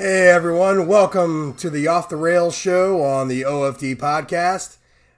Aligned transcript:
Hey 0.00 0.28
everyone, 0.28 0.86
welcome 0.86 1.54
to 1.54 1.68
the 1.68 1.88
Off 1.88 2.08
the 2.08 2.14
Rails 2.14 2.56
show 2.56 3.02
on 3.02 3.26
the 3.26 3.42
OFD 3.42 3.96
podcast. 3.96 4.76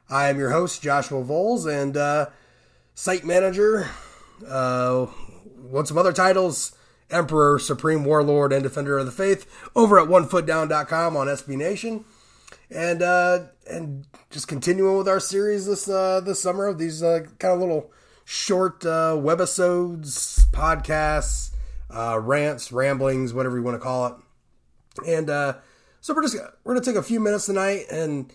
I 0.09 0.31
am 0.31 0.39
your 0.39 0.53
host, 0.53 0.81
Joshua 0.81 1.23
Vowles, 1.23 1.71
and 1.71 1.99
uh, 1.99 2.31
site 2.95 3.23
manager. 3.23 3.91
Uh, 4.49 5.09
want 5.59 5.87
some 5.87 5.99
other 5.99 6.15
titles? 6.15 6.75
Emperor, 7.11 7.59
Supreme 7.59 8.07
Warlord, 8.07 8.55
and 8.55 8.63
Defender 8.63 8.97
of 8.97 9.05
the 9.05 9.13
Faith 9.13 9.47
over 9.77 9.99
at 9.99 10.09
OneFootDown.com 10.09 11.15
on 11.15 11.27
SB 11.27 11.59
Nation. 11.59 12.07
And 12.71 13.03
uh, 13.03 13.49
and 13.71 14.07
just 14.31 14.49
continuing 14.49 14.97
with 14.97 15.09
our 15.09 15.21
series 15.21 15.67
this 15.67 15.91
uh, 15.91 16.23
this 16.23 16.41
summer 16.41 16.67
of 16.67 16.79
these 16.79 17.03
uh, 17.03 17.27
kind 17.39 17.53
of 17.53 17.61
little 17.61 17.93
short 18.25 18.87
uh, 18.87 19.13
webisodes, 19.15 20.47
podcasts, 20.47 21.51
uh, 21.91 22.19
rants, 22.19 22.73
ramblings, 22.73 23.35
whatever 23.35 23.59
you 23.59 23.63
want 23.63 23.75
to 23.75 23.79
call 23.79 24.07
it. 24.07 24.15
And 25.07 25.31
uh, 25.31 25.55
so 26.01 26.15
we're 26.15 26.23
just 26.23 26.37
we're 26.65 26.75
gonna 26.75 26.85
take 26.85 26.97
a 26.97 27.03
few 27.03 27.21
minutes 27.21 27.47
tonight. 27.47 27.87
And 27.91 28.33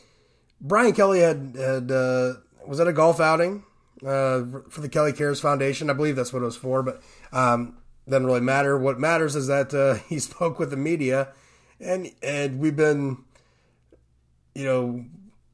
Brian 0.61 0.93
Kelly 0.93 1.19
had 1.19 1.55
had 1.57 1.91
uh, 1.91 2.33
was 2.65 2.79
at 2.79 2.87
a 2.87 2.93
golf 2.93 3.19
outing 3.19 3.63
uh, 4.01 4.43
for 4.69 4.81
the 4.81 4.89
Kelly 4.89 5.13
Cares 5.13 5.39
Foundation. 5.39 5.89
I 5.89 5.93
believe 5.93 6.15
that's 6.15 6.33
what 6.33 6.41
it 6.41 6.45
was 6.45 6.57
for, 6.57 6.83
but 6.83 7.01
um, 7.31 7.77
doesn't 8.07 8.25
really 8.25 8.41
matter. 8.41 8.77
What 8.77 8.99
matters 8.99 9.35
is 9.35 9.47
that 9.47 9.73
uh, 9.73 9.95
he 10.09 10.19
spoke 10.19 10.59
with 10.59 10.69
the 10.69 10.77
media, 10.77 11.29
and 11.79 12.11
and 12.21 12.59
we've 12.59 12.75
been, 12.75 13.17
you 14.53 14.65
know, 14.65 15.05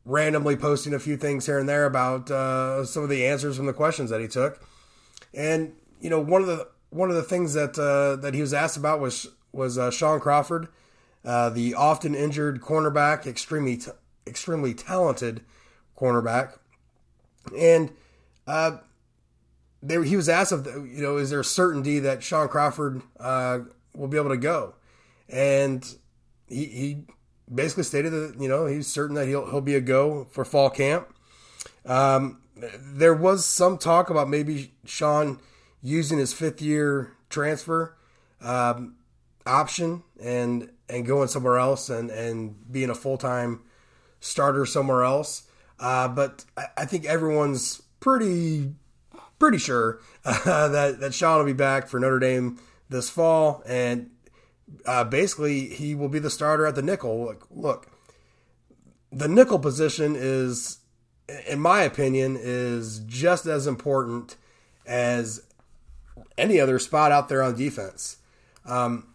randomly 0.06 0.56
posting 0.56 0.94
a 0.94 1.00
few 1.00 1.18
things 1.18 1.46
here 1.46 1.60
and 1.60 1.68
there 1.68 1.86
about 1.86 2.30
uh, 2.32 2.86
some 2.86 3.04
of 3.04 3.10
the 3.10 3.26
answers 3.26 3.58
from 3.58 3.66
the 3.66 3.74
questions 3.74 4.10
that 4.10 4.22
he 4.22 4.28
took. 4.28 4.62
And 5.34 5.74
you 6.00 6.10
know, 6.10 6.20
one 6.20 6.42
of 6.42 6.48
the 6.48 6.68
one 6.90 7.10
of 7.10 7.16
the 7.16 7.24
things 7.24 7.54
that 7.54 7.78
uh, 7.80 8.18
that 8.22 8.34
he 8.34 8.42
was 8.42 8.54
asked 8.54 8.78
about 8.78 9.00
was 9.00 9.28
was 9.52 9.78
uh, 9.78 9.92
Shaun 9.92 10.20
Crawford 10.20 10.68
uh, 11.24 11.50
the 11.50 11.74
often 11.74 12.16
injured 12.16 12.62
cornerback, 12.62 13.26
extremely 13.26 13.78
t- 13.78 13.92
extremely 14.26 14.74
talented 14.74 15.42
cornerback, 15.98 16.58
and 17.58 17.92
uh, 18.48 18.78
there 19.82 20.04
he 20.04 20.16
was 20.16 20.30
asked 20.30 20.52
if 20.52 20.66
you 20.66 21.02
know 21.02 21.18
is 21.18 21.30
there 21.30 21.44
certainty 21.44 22.00
that 22.00 22.24
Shaun 22.24 22.48
Crawford 22.48 23.02
uh, 23.20 23.60
will 23.96 24.08
be 24.08 24.18
able 24.18 24.30
to 24.30 24.38
go, 24.38 24.76
and 25.30 25.84
he, 26.48 26.66
he 26.66 27.04
basically 27.54 27.84
stated 27.84 28.12
that 28.12 28.36
you 28.40 28.48
know 28.48 28.66
he's 28.66 28.88
certain 28.88 29.16
that 29.16 29.28
he'll 29.28 29.50
he'll 29.50 29.62
be 29.62 29.76
a 29.76 29.82
go 29.82 30.28
for 30.32 30.44
fall 30.44 30.70
camp. 30.70 31.14
Um, 31.86 32.42
there 32.56 33.14
was 33.14 33.46
some 33.46 33.78
talk 33.78 34.10
about 34.10 34.30
maybe 34.30 34.74
Shaun 34.86 35.40
using 35.82 36.20
his 36.20 36.34
fifth 36.34 36.62
year 36.62 37.14
transfer 37.30 37.96
um, 38.42 38.96
option. 39.46 40.04
And 40.22 40.70
and 40.92 41.06
going 41.06 41.30
somewhere 41.30 41.58
else 41.58 41.90
and, 41.90 42.12
and 42.12 42.72
being 42.72 42.90
a 42.90 42.96
full 42.96 43.18
time 43.18 43.62
starter 44.20 44.66
somewhere 44.66 45.04
else. 45.04 45.44
Uh, 45.80 46.08
but 46.08 46.46
I, 46.58 46.66
I, 46.78 46.86
think 46.86 47.06
everyone's 47.06 47.82
pretty 48.00 48.76
pretty 49.40 49.58
sure 49.58 50.00
uh, 50.24 50.68
that 50.70 51.00
that 51.00 51.14
Shaun 51.14 51.40
will 51.40 51.46
be 51.46 51.54
back 51.54 51.88
for 51.88 52.00
Notre 52.00 52.20
Dame 52.20 52.60
this 52.90 53.10
fall, 53.10 53.64
and 53.66 54.12
uh, 54.86 55.04
basically 55.06 55.68
he 55.70 55.96
will 55.96 56.10
be 56.10 56.20
the 56.20 56.30
starter 56.30 56.68
at 56.68 56.76
the 56.76 56.84
nickel. 56.84 57.24
Look, 57.26 57.48
look, 57.50 57.88
the 59.12 59.28
nickel 59.28 59.58
position 59.58 60.16
is, 60.16 60.80
in 61.48 61.60
my 61.60 61.82
opinion, 61.82 62.38
is 62.40 63.00
just 63.08 63.48
as 63.48 63.66
important 63.66 64.36
as 64.86 65.42
any 66.38 66.60
other 66.60 66.78
spot 66.78 67.12
out 67.12 67.30
there 67.30 67.42
on 67.42 67.56
defense. 67.56 68.18
Um, 68.66 69.08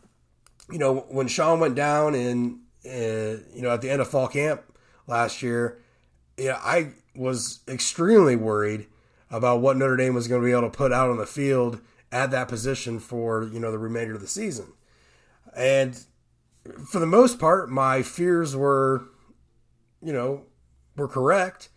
you 0.71 0.79
know, 0.79 1.07
when 1.09 1.29
Shaun 1.29 1.61
went 1.61 1.75
down 1.75 2.15
in, 2.15 2.61
uh, 2.85 3.43
you 3.55 3.63
know, 3.63 3.71
at 3.71 3.81
the 3.83 3.91
end 3.91 4.01
of 4.01 4.09
fall 4.09 4.29
camp 4.29 4.63
last 5.07 5.43
year, 5.43 5.81
yeah, 6.37 6.61
I 6.63 6.93
was 7.15 7.61
extremely 7.69 8.37
worried 8.37 8.87
about 9.31 9.61
what 9.61 9.77
Notre 9.77 9.97
Dame 9.97 10.15
was 10.15 10.29
going 10.29 10.41
to 10.41 10.45
be 10.45 10.53
able 10.53 10.63
to 10.63 10.71
put 10.71 10.93
out 10.93 11.11
on 11.11 11.17
the 11.17 11.27
field 11.27 11.81
at 12.13 12.31
that 12.31 12.49
position 12.49 12.99
for, 12.99 13.45
you 13.53 13.59
know, 13.59 13.71
the 13.71 13.79
remainder 13.79 14.15
of 14.15 14.21
the 14.21 14.27
season. 14.27 14.73
And 15.57 15.99
for 16.87 16.99
the 16.99 17.07
most 17.07 17.39
part, 17.39 17.71
my 17.71 18.03
fears 18.03 18.55
were, 18.55 19.05
you 20.03 20.13
know, 20.13 20.45
were 20.97 21.09
correct. 21.09 21.69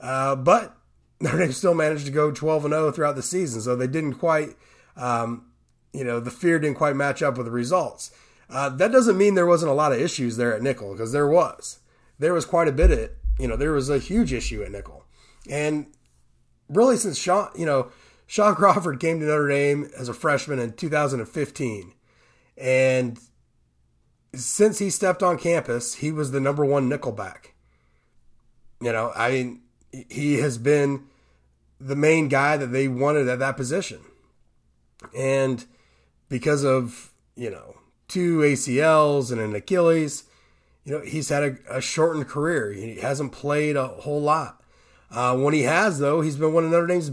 Uh, 0.00 0.36
but 0.36 0.76
Notre 1.20 1.38
Dame 1.38 1.52
still 1.52 1.74
managed 1.74 2.06
to 2.06 2.12
go 2.12 2.30
12 2.30 2.66
and 2.66 2.72
0 2.72 2.92
throughout 2.92 3.16
the 3.16 3.22
season. 3.22 3.60
So 3.60 3.76
they 3.76 3.86
didn't 3.86 4.14
quite, 4.14 4.56
um, 4.96 5.49
you 5.92 6.04
know, 6.04 6.20
the 6.20 6.30
fear 6.30 6.58
didn't 6.58 6.76
quite 6.76 6.96
match 6.96 7.22
up 7.22 7.36
with 7.36 7.46
the 7.46 7.52
results. 7.52 8.10
Uh, 8.48 8.68
that 8.68 8.92
doesn't 8.92 9.18
mean 9.18 9.34
there 9.34 9.46
wasn't 9.46 9.70
a 9.70 9.74
lot 9.74 9.92
of 9.92 10.00
issues 10.00 10.36
there 10.36 10.54
at 10.54 10.62
nickel 10.62 10.92
because 10.92 11.12
there 11.12 11.28
was. 11.28 11.78
There 12.18 12.34
was 12.34 12.44
quite 12.44 12.68
a 12.68 12.72
bit 12.72 12.90
of, 12.90 13.10
you 13.38 13.48
know, 13.48 13.56
there 13.56 13.72
was 13.72 13.88
a 13.88 13.98
huge 13.98 14.32
issue 14.32 14.62
at 14.62 14.72
nickel. 14.72 15.04
And 15.48 15.86
really, 16.68 16.96
since 16.96 17.18
Shaun, 17.18 17.50
you 17.56 17.64
know, 17.64 17.90
Shaun 18.26 18.54
Crawford 18.54 19.00
came 19.00 19.20
to 19.20 19.26
Notre 19.26 19.48
Dame 19.48 19.90
as 19.98 20.08
a 20.08 20.14
freshman 20.14 20.58
in 20.58 20.72
2015. 20.72 21.94
And 22.56 23.18
since 24.34 24.78
he 24.78 24.90
stepped 24.90 25.22
on 25.22 25.38
campus, 25.38 25.94
he 25.94 26.12
was 26.12 26.30
the 26.30 26.40
number 26.40 26.64
one 26.64 26.88
nickelback. 26.88 27.52
You 28.80 28.92
know, 28.92 29.12
I 29.14 29.30
mean, 29.30 29.62
he 30.08 30.34
has 30.34 30.58
been 30.58 31.04
the 31.80 31.96
main 31.96 32.28
guy 32.28 32.56
that 32.56 32.68
they 32.68 32.88
wanted 32.88 33.28
at 33.28 33.38
that 33.38 33.56
position. 33.56 34.00
And 35.16 35.64
because 36.30 36.64
of, 36.64 37.12
you 37.36 37.50
know, 37.50 37.76
two 38.08 38.38
ACLs 38.38 39.30
and 39.30 39.38
an 39.38 39.54
Achilles, 39.54 40.24
you 40.84 40.92
know, 40.92 41.04
he's 41.04 41.28
had 41.28 41.42
a, 41.42 41.76
a 41.76 41.80
shortened 41.82 42.26
career. 42.26 42.72
He 42.72 42.96
hasn't 42.96 43.32
played 43.32 43.76
a 43.76 43.86
whole 43.86 44.22
lot. 44.22 44.62
Uh, 45.10 45.36
when 45.36 45.52
he 45.52 45.62
has, 45.62 45.98
though, 45.98 46.22
he's 46.22 46.36
been 46.36 46.54
one 46.54 46.64
of 46.64 46.70
Notre 46.70 46.86
Dame's, 46.86 47.10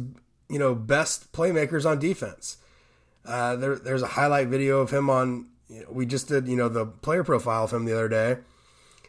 you 0.49 0.59
know, 0.59 0.73
best 0.73 1.33
playmakers 1.33 1.85
on 1.85 1.99
defense. 1.99 2.57
Uh, 3.25 3.57
there, 3.57 3.75
there's 3.75 4.03
a 4.03 4.07
highlight 4.07 4.47
video 4.47 4.79
of 4.79 4.91
him 4.91 5.09
on. 5.09 5.49
You 5.67 5.81
know, 5.81 5.87
we 5.91 6.05
just 6.05 6.29
did, 6.29 6.47
you 6.47 6.55
know, 6.55 6.69
the 6.69 6.85
player 6.85 7.25
profile 7.25 7.65
of 7.65 7.73
him 7.73 7.83
the 7.83 7.91
other 7.91 8.07
day, 8.07 8.37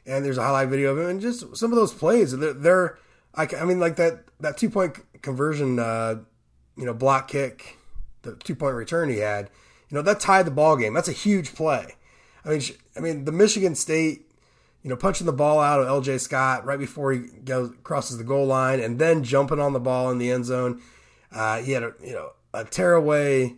and 0.05 0.25
there's 0.25 0.39
a 0.39 0.43
highlight 0.43 0.69
video 0.69 0.91
of 0.91 0.99
him, 0.99 1.07
and 1.07 1.21
just 1.21 1.57
some 1.57 1.71
of 1.71 1.77
those 1.77 1.95
plays. 1.95 2.37
They're, 2.37 2.53
they're 2.53 2.99
I, 3.35 3.47
I 3.61 3.65
mean, 3.65 3.79
like 3.79 3.95
that 3.97 4.25
that 4.41 4.57
two 4.57 4.71
point 4.71 4.97
conversion, 5.23 5.79
uh, 5.79 6.17
you 6.77 6.85
know, 6.85 6.95
block 6.95 7.29
kick, 7.29 7.79
the 8.23 8.35
two 8.35 8.57
point 8.57 8.75
return 8.75 9.09
he 9.09 9.19
had. 9.19 9.51
You 9.89 9.97
know, 9.97 10.03
that 10.03 10.21
tied 10.21 10.47
the 10.47 10.51
ball 10.51 10.77
game. 10.77 10.95
That's 10.95 11.09
a 11.09 11.13
huge 11.13 11.55
play. 11.55 11.97
I 12.45 12.51
mean, 12.51 12.63
I 12.97 13.01
mean, 13.01 13.25
the 13.25 13.33
Michigan 13.33 13.75
State 13.75 14.29
you 14.83 14.91
know, 14.91 14.97
punching 14.97 15.27
the 15.27 15.33
ball 15.33 15.61
out 15.61 15.81
of 15.81 15.87
LJ 15.87 16.21
Scott 16.21 16.65
right 16.65 16.79
before 16.79 17.13
he 17.13 17.21
goes 17.45 17.73
crosses 17.83 18.19
the 18.19 18.25
goal 18.25 18.47
line, 18.47 18.81
and 18.81 18.99
then 18.99 19.25
jumping 19.25 19.61
on 19.61 19.73
the 19.73 19.81
ball 19.81 20.11
in 20.11 20.19
the 20.19 20.31
end 20.31 20.45
zone. 20.45 20.81
Uh, 21.33 21.59
he 21.59 21.73
had 21.73 21.83
a 21.83 21.93
you 22.03 22.13
know 22.13 22.31
a 22.55 22.65
tearaway 22.65 23.57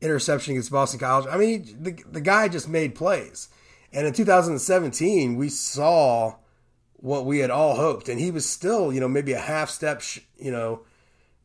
interception 0.00 0.52
against 0.52 0.70
Boston 0.70 0.98
College. 0.98 1.28
I 1.30 1.36
mean, 1.36 1.64
he, 1.64 1.72
the 1.72 2.02
the 2.10 2.20
guy 2.20 2.48
just 2.48 2.68
made 2.68 2.94
plays. 2.94 3.48
And 3.92 4.06
in 4.06 4.14
2017, 4.14 5.36
we 5.36 5.50
saw 5.50 6.36
what 6.94 7.26
we 7.26 7.40
had 7.40 7.50
all 7.50 7.76
hoped, 7.76 8.08
and 8.08 8.18
he 8.18 8.30
was 8.30 8.48
still 8.48 8.92
you 8.92 9.00
know 9.00 9.08
maybe 9.08 9.32
a 9.32 9.38
half 9.38 9.68
step 9.68 10.00
sh- 10.00 10.20
you 10.38 10.50
know 10.50 10.80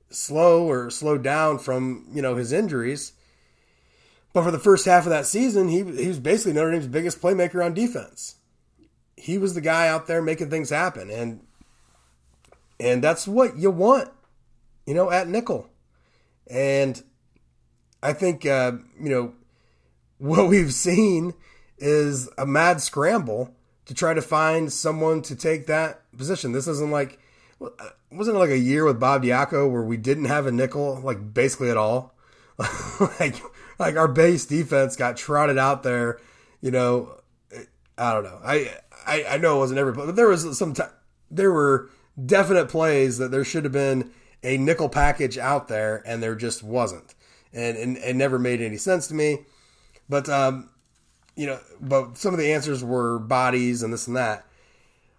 slow 0.10 0.70
or 0.70 0.90
slowed 0.90 1.22
down 1.22 1.60
from 1.60 2.08
you 2.14 2.22
know 2.22 2.36
his 2.36 2.54
injuries. 2.54 3.12
But 4.38 4.44
for 4.44 4.52
the 4.52 4.60
first 4.60 4.86
half 4.86 5.06
of 5.06 5.10
that 5.10 5.26
season, 5.26 5.68
he 5.68 5.78
he 5.78 6.08
was 6.08 6.20
basically 6.20 6.54
Notre 6.54 6.70
Dame's 6.72 6.86
biggest 6.86 7.20
playmaker 7.20 7.66
on 7.66 7.74
defense. 7.74 8.36
He 9.16 9.40
was 9.40 9.56
the 9.56 9.62
guy 9.62 9.88
out 9.88 10.06
there 10.06 10.22
making 10.22 10.52
things 10.52 10.70
happen. 10.70 11.10
And 11.10 11.40
and 12.80 13.04
that's 13.04 13.28
what 13.28 13.58
you 13.58 13.72
want 13.72 14.12
you 14.86 14.94
know 14.94 15.10
at 15.10 15.28
nickel. 15.28 15.72
And 16.46 17.02
i 18.04 18.14
think 18.14 18.46
uh, 18.46 18.74
you 19.02 19.10
know 19.10 19.34
what 20.20 20.48
we've 20.48 20.72
seen 20.72 21.34
is 21.80 22.30
a 22.38 22.46
mad 22.46 22.80
scramble 22.80 23.56
to 23.86 23.96
try 23.96 24.14
to 24.14 24.22
find 24.22 24.72
someone 24.72 25.24
to 25.24 25.36
take 25.36 25.66
that 25.66 26.04
position. 26.16 26.52
This 26.52 26.68
isn't 26.68 26.92
like 26.92 27.18
wasn't 28.12 28.36
it 28.36 28.40
like 28.40 28.52
a 28.52 28.60
year 28.60 28.86
with 28.86 29.00
bob 29.00 29.24
diaco 29.24 29.68
where 29.68 29.82
we 29.82 29.98
didn't 29.98 30.26
have 30.26 30.46
a 30.46 30.52
nickel 30.52 31.02
like 31.02 31.34
basically 31.34 31.72
at 31.72 31.78
all? 31.78 32.14
Like 33.20 33.42
like 33.80 33.96
our 33.96 34.08
base 34.08 34.46
defense 34.46 34.96
got 34.96 35.18
trotted 35.18 35.58
out 35.58 35.84
there 35.84 36.20
you 36.62 36.72
know 36.72 37.20
i 37.98 38.14
don't 38.14 38.24
know 38.24 38.40
i 38.44 38.72
I, 39.08 39.26
I 39.30 39.38
know 39.38 39.56
it 39.56 39.60
wasn't 39.60 39.80
every 39.80 39.94
play, 39.94 40.06
but 40.06 40.16
there 40.16 40.28
was 40.28 40.58
some 40.58 40.74
time, 40.74 40.90
there 41.32 41.52
were 41.52 41.90
definite 42.24 42.68
plays 42.68 43.18
that 43.18 43.32
there 43.32 43.46
should 43.46 43.64
have 43.64 43.74
been 43.74 44.12
a 44.44 44.58
nickel 44.58 44.90
package 44.90 45.38
out 45.38 45.70
there, 45.70 46.04
and 46.06 46.22
there 46.22 46.36
just 46.36 46.62
wasn't, 46.62 47.16
and 47.54 47.78
and 47.78 47.98
it 47.98 48.16
never 48.16 48.38
made 48.38 48.62
any 48.62 48.78
sense 48.78 49.08
to 49.08 49.14
me. 49.14 49.40
But 50.10 50.28
um, 50.30 50.70
you 51.36 51.48
know, 51.48 51.60
but 51.80 52.18
some 52.18 52.34
of 52.34 52.40
the 52.40 52.52
answers 52.52 52.84
were 52.84 53.18
bodies 53.18 53.82
and 53.82 53.94
this 53.94 54.08
and 54.08 54.16
that. 54.18 54.46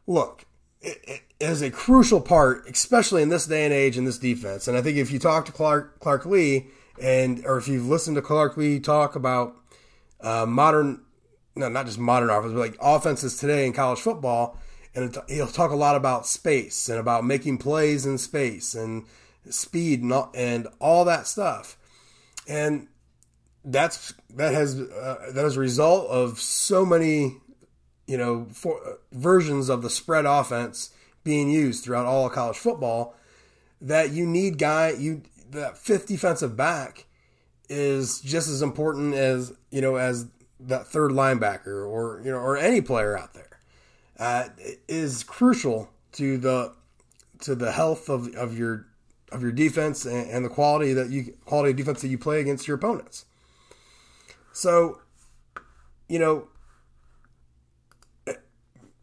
Look, 0.07 0.45
it, 0.81 0.99
it 1.05 1.23
is 1.41 1.63
a 1.63 1.71
crucial 1.71 2.21
part, 2.21 2.69
especially 2.69 3.23
in 3.23 3.29
this 3.31 3.47
day 3.47 3.65
and 3.65 3.75
age 3.75 3.99
in 3.99 4.05
this 4.05 4.19
defense. 4.19 4.69
And 4.69 4.77
I 4.77 4.83
think 4.83 4.97
if 4.97 5.11
you 5.11 5.19
talk 5.19 5.47
to 5.47 5.53
Clark 5.53 5.99
Clark 6.01 6.27
Lea, 6.27 6.67
and 7.01 7.45
or 7.47 7.59
if 7.59 7.69
you've 7.69 7.87
listened 7.87 8.17
to 8.17 8.23
Clark 8.23 8.57
Lea 8.57 8.81
talk 8.81 9.15
about 9.15 9.57
uh, 10.21 10.47
modern 10.47 11.03
no, 11.59 11.69
not 11.69 11.87
just 11.87 11.99
modern 11.99 12.31
offense, 12.31 12.53
but 12.53 12.61
like 12.61 12.77
offenses 12.81 13.37
today 13.37 13.67
in 13.67 13.73
college 13.73 13.99
football. 13.99 14.59
And 14.95 15.17
he'll 15.29 15.47
talk 15.47 15.71
a 15.71 15.77
lot 15.77 15.97
about 15.97 16.27
space 16.27 16.89
and 16.89 16.99
about 16.99 17.25
making 17.25 17.59
plays 17.59 18.07
in 18.07 18.19
space 18.19 18.75
and 18.75 19.05
speed 19.51 20.03
and 20.03 20.13
all, 20.13 20.31
and 20.35 20.67
all 20.81 21.05
that 21.05 21.27
stuff. 21.27 21.77
And 22.49 22.89
that's 23.65 24.15
that 24.35 24.55
has 24.55 24.81
uh, 24.81 25.31
that 25.35 25.45
is 25.45 25.57
a 25.57 25.61
result 25.61 26.09
of 26.09 26.41
so 26.41 26.87
many, 26.87 27.37
you 28.07 28.17
know, 28.17 28.47
for, 28.53 28.81
uh, 28.85 28.93
versions 29.13 29.69
of 29.69 29.83
the 29.83 29.91
spread 29.91 30.25
offense 30.25 30.91
being 31.23 31.51
used 31.51 31.85
throughout 31.85 32.07
all 32.07 32.31
college 32.31 32.57
football. 32.57 33.15
That 33.81 34.11
you 34.11 34.27
need 34.27 34.59
guy 34.59 34.91
you 34.91 35.23
that 35.51 35.79
fifth 35.79 36.07
defensive 36.07 36.57
back 36.57 37.07
is 37.69 38.21
just 38.21 38.49
as 38.49 38.63
important 38.63 39.15
as 39.15 39.53
you 39.71 39.81
know 39.81 39.97
as 39.97 40.27
that 40.61 40.87
third 40.87 41.11
linebacker 41.13 41.87
or 41.89 42.21
you 42.25 42.31
know 42.31 42.39
or 42.39 42.57
any 42.57 42.81
player 42.81 43.17
out 43.17 43.35
there 43.35 43.61
uh, 44.19 44.49
is 44.89 45.23
crucial 45.23 45.91
to 46.13 46.39
the 46.39 46.75
to 47.41 47.55
the 47.55 47.73
health 47.73 48.09
of, 48.09 48.35
of 48.35 48.59
your 48.59 48.87
of 49.31 49.43
your 49.43 49.53
defense 49.53 50.05
and, 50.05 50.31
and 50.31 50.45
the 50.45 50.49
quality 50.49 50.93
that 50.93 51.11
you 51.11 51.35
quality 51.45 51.71
of 51.71 51.77
defense 51.77 52.01
that 52.03 52.09
you 52.09 52.19
play 52.19 52.41
against 52.41 52.67
your 52.67 52.77
opponents. 52.77 53.27
So, 54.53 55.01
you 56.09 56.19
know, 56.19 56.49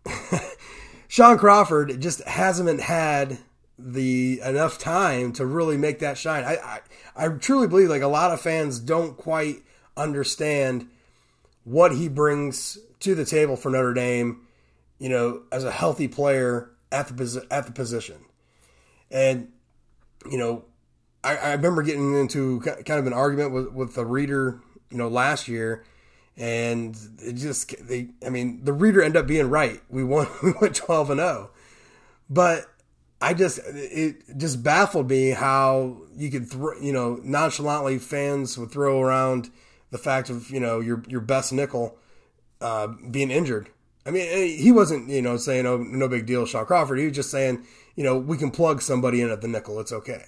Shaun 1.07 1.37
Crawford 1.37 2.01
just 2.01 2.21
hasn't 2.23 2.81
had 2.81 3.37
the 3.87 4.41
enough 4.43 4.79
time 4.79 5.31
to 5.31 5.45
really 5.45 5.77
make 5.77 5.99
that 5.99 6.17
shine. 6.17 6.43
I, 6.43 6.55
I 6.55 6.79
I 7.15 7.27
truly 7.29 7.67
believe 7.67 7.89
like 7.89 8.01
a 8.01 8.07
lot 8.07 8.31
of 8.31 8.41
fans 8.41 8.79
don't 8.79 9.15
quite 9.15 9.57
understand 9.95 10.89
what 11.63 11.95
he 11.95 12.09
brings 12.09 12.79
to 13.01 13.13
the 13.13 13.25
table 13.25 13.55
for 13.55 13.69
Notre 13.69 13.93
Dame, 13.93 14.41
you 14.97 15.07
know, 15.07 15.43
as 15.51 15.63
a 15.63 15.71
healthy 15.71 16.07
player 16.07 16.71
at 16.91 17.15
the 17.15 17.45
at 17.51 17.67
the 17.67 17.71
position. 17.71 18.25
And 19.11 19.51
you 20.29 20.39
know, 20.39 20.65
I, 21.23 21.37
I 21.37 21.51
remember 21.51 21.83
getting 21.83 22.15
into 22.19 22.61
kind 22.61 22.99
of 22.99 23.05
an 23.05 23.13
argument 23.13 23.51
with 23.51 23.71
with 23.71 23.93
the 23.93 24.05
reader, 24.05 24.61
you 24.89 24.97
know, 24.97 25.09
last 25.09 25.47
year, 25.47 25.85
and 26.35 26.97
it 27.19 27.33
just 27.33 27.87
they, 27.87 28.09
I 28.25 28.29
mean, 28.29 28.63
the 28.63 28.73
reader 28.73 29.03
ended 29.03 29.21
up 29.21 29.27
being 29.27 29.47
right. 29.47 29.79
We 29.89 30.03
won, 30.03 30.27
we 30.43 30.53
went 30.59 30.75
twelve 30.75 31.11
and 31.11 31.19
zero, 31.19 31.51
oh. 31.51 31.57
but 32.31 32.65
I 33.25 33.33
just 33.33 33.59
it 33.65 34.37
just 34.37 34.61
baffled 34.61 35.09
me 35.09 35.29
how 35.31 35.97
you 36.15 36.29
could 36.29 36.47
throw, 36.47 36.79
you 36.79 36.93
know, 36.93 37.19
nonchalantly 37.23 37.97
fans 37.97 38.55
would 38.55 38.69
throw 38.69 39.01
around 39.01 39.49
the 39.89 39.97
fact 39.97 40.29
of 40.29 40.51
you 40.51 40.59
know 40.59 40.79
your 40.79 41.03
your 41.07 41.21
best 41.21 41.51
nickel 41.51 41.97
uh, 42.61 42.85
being 43.09 43.31
injured. 43.31 43.69
I 44.05 44.11
mean, 44.11 44.27
eh, 44.29 44.61
he 44.61 44.71
wasn't 44.71 45.09
you 45.09 45.23
know 45.23 45.37
saying 45.37 45.65
oh 45.65 45.77
no 45.77 46.07
big 46.07 46.27
deal, 46.27 46.45
Shaun 46.45 46.67
Crawford. 46.67 46.99
He 46.99 47.05
was 47.05 47.15
just 47.15 47.31
saying 47.31 47.65
you 47.95 48.03
know 48.03 48.15
we 48.15 48.37
can 48.37 48.51
plug 48.51 48.83
somebody 48.83 49.21
in 49.21 49.31
at 49.31 49.41
the 49.41 49.47
nickel. 49.47 49.79
It's 49.79 49.91
okay. 49.91 50.25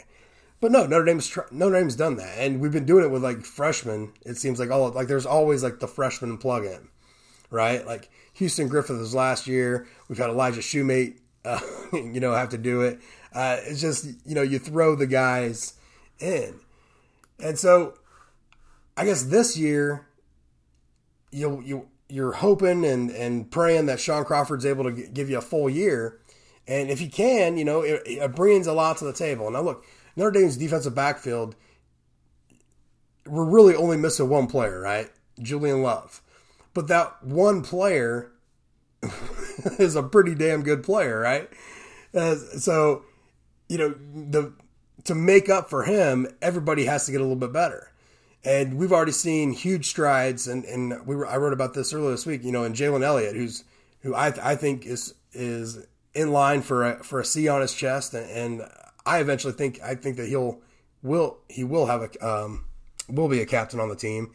But 0.59 0.71
no, 0.71 0.87
Notre 0.87 1.05
Dame's 1.05 1.37
Notre 1.51 1.79
Dame's 1.79 1.95
done 1.95 2.15
that, 2.15 2.39
and 2.39 2.59
we've 2.59 2.71
been 2.71 2.87
doing 2.87 3.05
it 3.05 3.11
with 3.11 3.23
like 3.23 3.41
freshmen. 3.43 4.11
It 4.25 4.37
seems 4.37 4.59
like 4.59 4.71
all 4.71 4.89
like 4.89 5.07
there's 5.07 5.27
always 5.27 5.61
like 5.61 5.79
the 5.79 5.87
freshman 5.87 6.39
plug 6.39 6.65
in, 6.65 6.87
right? 7.51 7.85
Like 7.85 8.09
Houston 8.33 8.67
Griffith 8.67 8.97
was 8.97 9.13
last 9.13 9.45
year. 9.45 9.85
We've 10.09 10.17
had 10.17 10.31
Elijah 10.31 10.61
Shumate, 10.61 11.19
uh, 11.47 11.59
you 11.93 12.19
know, 12.19 12.33
have 12.33 12.49
to 12.49 12.57
do 12.57 12.81
it. 12.81 12.99
Uh, 13.33 13.57
it's 13.61 13.81
just 13.81 14.05
you 14.25 14.35
know 14.35 14.41
you 14.41 14.59
throw 14.59 14.95
the 14.95 15.07
guys 15.07 15.73
in, 16.19 16.59
and 17.39 17.57
so 17.57 17.93
I 18.95 19.05
guess 19.05 19.23
this 19.23 19.57
year 19.57 20.07
you 21.31 21.61
you 21.61 21.87
you're 22.09 22.33
hoping 22.33 22.85
and 22.85 23.09
and 23.11 23.49
praying 23.49 23.85
that 23.87 23.99
Shaun 23.99 24.25
Crawford's 24.25 24.65
able 24.65 24.83
to 24.85 24.91
give 24.91 25.29
you 25.29 25.37
a 25.37 25.41
full 25.41 25.69
year, 25.69 26.19
and 26.67 26.89
if 26.89 26.99
he 26.99 27.07
can, 27.07 27.57
you 27.57 27.65
know, 27.65 27.81
it, 27.81 28.01
it 28.05 28.35
brings 28.35 28.67
a 28.67 28.73
lot 28.73 28.97
to 28.97 29.05
the 29.05 29.13
table. 29.13 29.49
Now 29.51 29.61
look, 29.61 29.85
Notre 30.15 30.31
Dame's 30.31 30.57
defensive 30.57 30.95
backfield, 30.95 31.55
we're 33.25 33.45
really 33.45 33.75
only 33.75 33.97
missing 33.97 34.29
one 34.29 34.47
player, 34.47 34.79
right? 34.79 35.09
Julian 35.39 35.83
Love, 35.83 36.21
but 36.73 36.87
that 36.87 37.23
one 37.23 37.61
player 37.61 38.31
is 39.79 39.95
a 39.95 40.03
pretty 40.03 40.35
damn 40.35 40.63
good 40.63 40.83
player, 40.83 41.19
right? 41.19 41.49
Uh, 42.13 42.35
so, 42.35 43.03
you 43.69 43.77
know, 43.77 43.95
the 44.13 44.53
to 45.03 45.15
make 45.15 45.49
up 45.49 45.69
for 45.69 45.83
him, 45.83 46.27
everybody 46.41 46.85
has 46.85 47.05
to 47.05 47.11
get 47.11 47.21
a 47.21 47.23
little 47.23 47.37
bit 47.37 47.53
better. 47.53 47.91
And 48.43 48.77
we've 48.77 48.91
already 48.91 49.11
seen 49.11 49.51
huge 49.51 49.87
strides, 49.87 50.47
and, 50.47 50.63
and 50.65 51.05
we 51.05 51.15
were, 51.15 51.27
I 51.27 51.37
wrote 51.37 51.53
about 51.53 51.73
this 51.73 51.93
earlier 51.93 52.11
this 52.11 52.25
week. 52.25 52.43
You 52.43 52.51
know, 52.51 52.63
in 52.63 52.73
Jalen 52.73 53.03
Elliott, 53.03 53.35
who's 53.35 53.63
who 54.01 54.15
I, 54.15 54.27
I 54.41 54.55
think 54.55 54.85
is 54.85 55.13
is 55.33 55.85
in 56.13 56.31
line 56.31 56.61
for 56.61 56.85
a, 56.85 57.03
for 57.03 57.19
a 57.19 57.25
C 57.25 57.47
on 57.47 57.61
his 57.61 57.73
chest, 57.73 58.13
and, 58.13 58.29
and 58.29 58.69
I 59.05 59.19
eventually 59.19 59.53
think 59.53 59.81
I 59.81 59.95
think 59.95 60.17
that 60.17 60.27
he'll 60.27 60.61
will 61.01 61.39
he 61.49 61.63
will 61.63 61.87
have 61.87 62.03
a 62.03 62.27
um, 62.27 62.65
will 63.09 63.27
be 63.27 63.41
a 63.41 63.45
captain 63.45 63.79
on 63.79 63.89
the 63.89 63.95
team. 63.95 64.33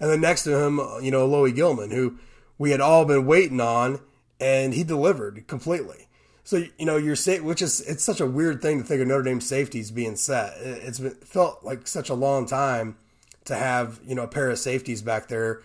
And 0.00 0.10
then 0.10 0.20
next 0.20 0.44
to 0.44 0.56
him, 0.56 0.78
you 1.02 1.10
know, 1.10 1.28
Alohi 1.28 1.54
Gilman, 1.54 1.90
who 1.90 2.18
we 2.56 2.70
had 2.70 2.80
all 2.80 3.04
been 3.04 3.26
waiting 3.26 3.60
on, 3.60 4.00
and 4.40 4.74
he 4.74 4.84
delivered 4.84 5.46
completely. 5.46 6.08
So 6.44 6.64
you 6.78 6.86
know, 6.86 6.96
you're 6.96 7.16
safe, 7.16 7.42
which 7.42 7.60
is 7.60 7.80
it's 7.82 8.04
such 8.04 8.20
a 8.20 8.26
weird 8.26 8.62
thing 8.62 8.78
to 8.78 8.84
think 8.84 9.02
of 9.02 9.08
Notre 9.08 9.22
Dame 9.22 9.40
safeties 9.40 9.90
being 9.90 10.16
set. 10.16 10.54
It's 10.58 10.98
been, 10.98 11.14
felt 11.16 11.62
like 11.62 11.86
such 11.86 12.08
a 12.08 12.14
long 12.14 12.46
time 12.46 12.96
to 13.44 13.54
have 13.54 14.00
you 14.06 14.14
know 14.14 14.22
a 14.22 14.28
pair 14.28 14.48
of 14.48 14.58
safeties 14.58 15.02
back 15.02 15.28
there 15.28 15.62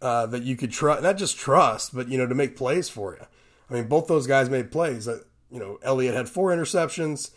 uh, 0.00 0.26
that 0.26 0.42
you 0.42 0.56
could 0.56 0.72
trust, 0.72 1.02
not 1.02 1.18
just 1.18 1.36
trust, 1.36 1.94
but 1.94 2.08
you 2.08 2.16
know 2.16 2.26
to 2.26 2.34
make 2.34 2.56
plays 2.56 2.88
for 2.88 3.14
you. 3.14 3.26
I 3.68 3.74
mean, 3.74 3.88
both 3.88 4.06
those 4.06 4.26
guys 4.26 4.48
made 4.48 4.70
plays. 4.70 5.08
Uh, 5.08 5.20
you 5.50 5.58
know, 5.58 5.78
Elliott 5.82 6.14
had 6.14 6.28
four 6.28 6.50
interceptions, 6.50 7.30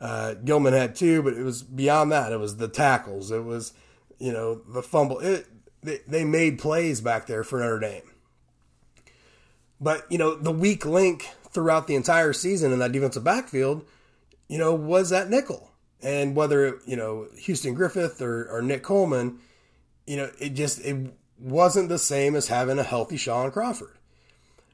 uh, 0.00 0.34
Gilman 0.34 0.74
had 0.74 0.94
two, 0.94 1.22
but 1.22 1.34
it 1.34 1.42
was 1.42 1.62
beyond 1.62 2.12
that. 2.12 2.32
It 2.32 2.38
was 2.38 2.56
the 2.56 2.68
tackles. 2.68 3.30
It 3.30 3.44
was 3.44 3.72
you 4.18 4.32
know 4.32 4.56
the 4.66 4.82
fumble. 4.82 5.18
It 5.20 5.46
they, 5.82 6.00
they 6.06 6.24
made 6.24 6.58
plays 6.58 7.00
back 7.00 7.26
there 7.26 7.44
for 7.44 7.60
Notre 7.60 7.80
Dame. 7.80 8.10
But 9.80 10.10
you 10.10 10.18
know 10.18 10.34
the 10.34 10.52
weak 10.52 10.84
link 10.84 11.28
throughout 11.50 11.86
the 11.86 11.94
entire 11.94 12.32
season 12.32 12.72
in 12.72 12.78
that 12.78 12.92
defensive 12.92 13.24
backfield, 13.24 13.84
you 14.48 14.58
know, 14.58 14.74
was 14.74 15.10
that 15.10 15.30
nickel. 15.30 15.70
And 16.00 16.36
whether, 16.36 16.78
you 16.86 16.96
know, 16.96 17.26
Houston 17.36 17.74
Griffith 17.74 18.22
or, 18.22 18.48
or 18.48 18.62
Nick 18.62 18.82
Coleman, 18.82 19.40
you 20.06 20.16
know, 20.16 20.30
it 20.38 20.50
just 20.50 20.80
it 20.84 21.12
wasn't 21.38 21.88
the 21.88 21.98
same 21.98 22.36
as 22.36 22.48
having 22.48 22.78
a 22.78 22.84
healthy 22.84 23.16
Shaun 23.16 23.50
Crawford. 23.50 23.96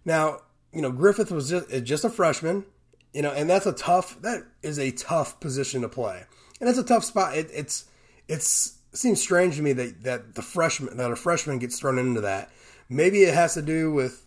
Now, 0.04 0.40
you 0.72 0.82
know, 0.82 0.92
Griffith 0.92 1.30
was 1.30 1.48
just 1.48 1.84
just 1.84 2.04
a 2.04 2.10
freshman, 2.10 2.66
you 3.12 3.22
know, 3.22 3.30
and 3.30 3.48
that's 3.48 3.66
a 3.66 3.72
tough 3.72 4.20
that 4.22 4.44
is 4.62 4.78
a 4.78 4.90
tough 4.90 5.40
position 5.40 5.80
to 5.82 5.88
play. 5.88 6.24
And 6.60 6.68
it's 6.68 6.78
a 6.78 6.84
tough 6.84 7.04
spot. 7.04 7.36
It, 7.36 7.48
it's 7.52 7.86
it's 8.28 8.78
it 8.92 8.98
seems 8.98 9.20
strange 9.20 9.56
to 9.56 9.62
me 9.62 9.72
that 9.72 10.02
that 10.04 10.34
the 10.34 10.42
freshman 10.42 10.96
that 10.98 11.10
a 11.10 11.16
freshman 11.16 11.58
gets 11.58 11.78
thrown 11.78 11.98
into 11.98 12.20
that. 12.20 12.50
Maybe 12.88 13.22
it 13.22 13.34
has 13.34 13.54
to 13.54 13.62
do 13.62 13.90
with 13.90 14.23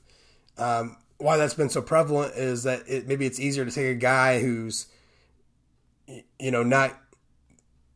um, 0.58 0.98
why 1.18 1.38
that's 1.38 1.54
been 1.54 1.70
so 1.70 1.82
prevalent 1.82 2.36
is 2.36 2.64
that 2.64 2.84
it, 2.88 3.08
maybe 3.08 3.26
it's 3.26 3.40
easier 3.40 3.66
to 3.66 3.72
take 3.72 3.88
a 3.88 3.96
guy 3.96 4.40
who's 4.40 4.88
you 6.40 6.52
know 6.52 6.64
not 6.64 7.00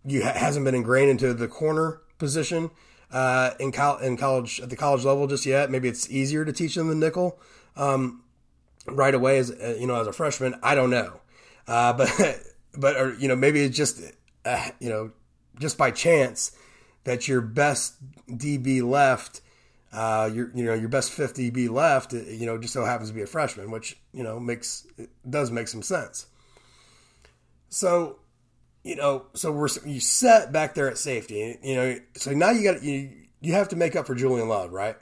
you 0.05 0.21
hasn't 0.23 0.65
been 0.65 0.75
ingrained 0.75 1.09
into 1.09 1.33
the 1.33 1.47
corner 1.47 2.01
position 2.17 2.71
uh, 3.11 3.51
in, 3.59 3.71
in 4.01 4.17
college 4.17 4.59
at 4.59 4.69
the 4.69 4.75
college 4.75 5.03
level 5.03 5.27
just 5.27 5.45
yet. 5.45 5.69
Maybe 5.69 5.87
it's 5.87 6.09
easier 6.09 6.45
to 6.45 6.51
teach 6.51 6.75
them 6.75 6.87
the 6.87 6.95
nickel 6.95 7.39
um, 7.75 8.23
right 8.87 9.13
away 9.13 9.37
as 9.37 9.51
uh, 9.51 9.77
you 9.79 9.87
know 9.87 9.99
as 9.99 10.07
a 10.07 10.13
freshman. 10.13 10.55
I 10.63 10.75
don't 10.75 10.89
know, 10.89 11.19
uh, 11.67 11.93
but 11.97 12.09
but 12.73 12.95
or, 12.95 13.13
you 13.15 13.27
know 13.27 13.35
maybe 13.35 13.61
it's 13.61 13.77
just 13.77 14.01
uh, 14.45 14.69
you 14.79 14.89
know 14.89 15.11
just 15.59 15.77
by 15.77 15.91
chance 15.91 16.51
that 17.03 17.27
your 17.27 17.41
best 17.41 17.95
DB 18.27 18.81
left 18.83 19.41
uh, 19.93 20.29
your 20.33 20.51
you 20.55 20.63
know 20.63 20.73
your 20.73 20.89
best 20.89 21.11
50 21.11 21.49
be 21.49 21.67
left, 21.67 22.13
you 22.13 22.45
know, 22.45 22.57
just 22.57 22.73
so 22.73 22.85
happens 22.85 23.09
to 23.09 23.15
be 23.15 23.21
a 23.21 23.27
freshman, 23.27 23.71
which 23.71 23.97
you 24.13 24.23
know 24.23 24.39
makes 24.39 24.87
does 25.29 25.51
make 25.51 25.67
some 25.67 25.81
sense. 25.81 26.27
So, 27.69 28.19
you 28.83 28.95
know, 28.95 29.25
so 29.33 29.51
we're 29.51 29.67
you 29.85 29.99
set 29.99 30.51
back 30.51 30.75
there 30.75 30.89
at 30.89 30.97
safety, 30.97 31.57
you 31.63 31.75
know, 31.75 31.99
so 32.15 32.31
now 32.31 32.51
you 32.51 32.63
got 32.63 32.83
you 32.83 33.11
you 33.41 33.53
have 33.53 33.69
to 33.69 33.75
make 33.75 33.95
up 33.95 34.07
for 34.07 34.15
Julian 34.15 34.47
Love, 34.47 34.71
right? 34.71 34.95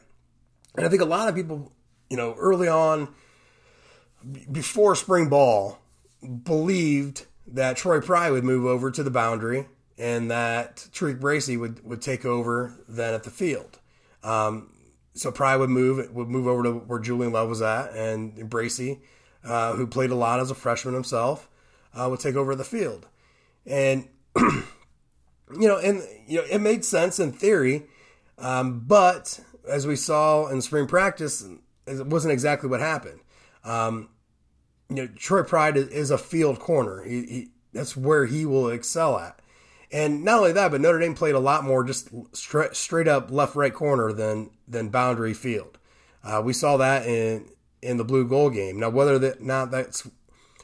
And 0.75 0.85
I 0.85 0.89
think 0.89 1.01
a 1.01 1.05
lot 1.05 1.27
of 1.27 1.35
people, 1.35 1.71
you 2.09 2.17
know, 2.17 2.35
early 2.37 2.67
on 2.67 3.13
before 4.51 4.95
spring 4.95 5.29
ball, 5.29 5.79
believed 6.43 7.25
that 7.47 7.77
Troy 7.77 8.01
Pride 8.01 8.31
would 8.31 8.43
move 8.43 8.65
over 8.65 8.91
to 8.91 9.03
the 9.03 9.11
boundary 9.11 9.67
and 9.97 10.31
that 10.31 10.87
Tariq 10.93 11.19
Bracy 11.19 11.57
would 11.57 11.83
would 11.83 12.01
take 12.01 12.25
over 12.25 12.73
then 12.87 13.13
at 13.13 13.23
the 13.23 13.29
field. 13.29 13.79
Um, 14.23 14.71
so 15.19 15.31
Pride 15.33 15.57
would 15.57 15.69
move 15.69 16.13
would 16.13 16.29
move 16.29 16.47
over 16.47 16.63
to 16.63 16.71
where 16.71 16.99
Julian 16.99 17.33
Love 17.33 17.49
was 17.49 17.61
at, 17.61 17.93
and 17.93 18.49
Bracy, 18.49 19.01
uh, 19.43 19.73
who 19.73 19.85
played 19.85 20.11
a 20.11 20.15
lot 20.15 20.39
as 20.39 20.49
a 20.49 20.55
freshman 20.55 20.93
himself, 20.93 21.49
uh, 21.93 22.07
would 22.09 22.21
take 22.21 22.35
over 22.35 22.55
the 22.55 22.63
field, 22.63 23.07
and 23.65 24.07
you 24.37 24.63
know, 25.51 25.77
and 25.77 26.01
you 26.25 26.37
know, 26.37 26.45
it 26.49 26.59
made 26.59 26.85
sense 26.85 27.19
in 27.19 27.33
theory, 27.33 27.83
um, 28.37 28.79
but 28.87 29.41
as 29.67 29.85
we 29.85 29.97
saw 29.97 30.47
in 30.47 30.61
spring 30.61 30.87
practice, 30.87 31.45
it 31.85 32.07
wasn't 32.07 32.31
exactly 32.31 32.69
what 32.69 32.79
happened. 32.79 33.19
Um, 33.65 34.09
you 34.89 34.95
know, 34.95 35.07
Troy 35.17 35.43
Pride 35.43 35.75
is, 35.75 35.89
is 35.89 36.11
a 36.11 36.17
field 36.17 36.59
corner. 36.59 37.03
He, 37.03 37.25
he, 37.25 37.47
that's 37.73 37.95
where 37.97 38.25
he 38.25 38.45
will 38.45 38.69
excel 38.69 39.19
at. 39.19 39.38
And 39.91 40.23
not 40.23 40.39
only 40.39 40.51
that, 40.51 40.71
but 40.71 40.81
Notre 40.81 40.99
Dame 40.99 41.15
played 41.15 41.35
a 41.35 41.39
lot 41.39 41.63
more 41.63 41.83
just 41.83 42.09
straight, 42.33 42.75
straight 42.75 43.07
up 43.07 43.31
left 43.31 43.55
right 43.55 43.73
corner 43.73 44.13
than 44.13 44.51
than 44.67 44.89
boundary 44.89 45.33
field. 45.33 45.77
Uh, 46.23 46.41
we 46.43 46.53
saw 46.53 46.77
that 46.77 47.07
in 47.07 47.49
in 47.81 47.97
the 47.97 48.03
Blue-Gold 48.03 48.53
game. 48.53 48.79
Now, 48.79 48.89
whether 48.89 49.17
that 49.19 49.41
not 49.41 49.71
that's 49.71 50.07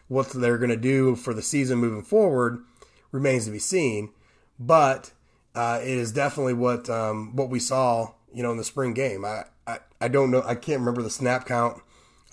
what 0.07 0.29
they're 0.29 0.57
going 0.57 0.69
to 0.69 0.77
do 0.77 1.15
for 1.15 1.33
the 1.33 1.41
season 1.41 1.79
moving 1.79 2.03
forward 2.03 2.63
remains 3.11 3.45
to 3.45 3.51
be 3.51 3.59
seen. 3.59 4.11
But 4.59 5.11
uh, 5.55 5.79
it 5.81 5.89
is 5.89 6.11
definitely 6.11 6.53
what 6.53 6.89
um, 6.89 7.35
what 7.35 7.49
we 7.49 7.59
saw, 7.59 8.13
you 8.33 8.43
know, 8.43 8.51
in 8.51 8.57
the 8.57 8.63
spring 8.63 8.93
game. 8.93 9.25
I, 9.25 9.45
I, 9.65 9.79
I 9.99 10.07
don't 10.07 10.31
know, 10.31 10.43
I 10.45 10.55
can't 10.55 10.79
remember 10.79 11.01
the 11.01 11.09
snap 11.09 11.45
count 11.45 11.81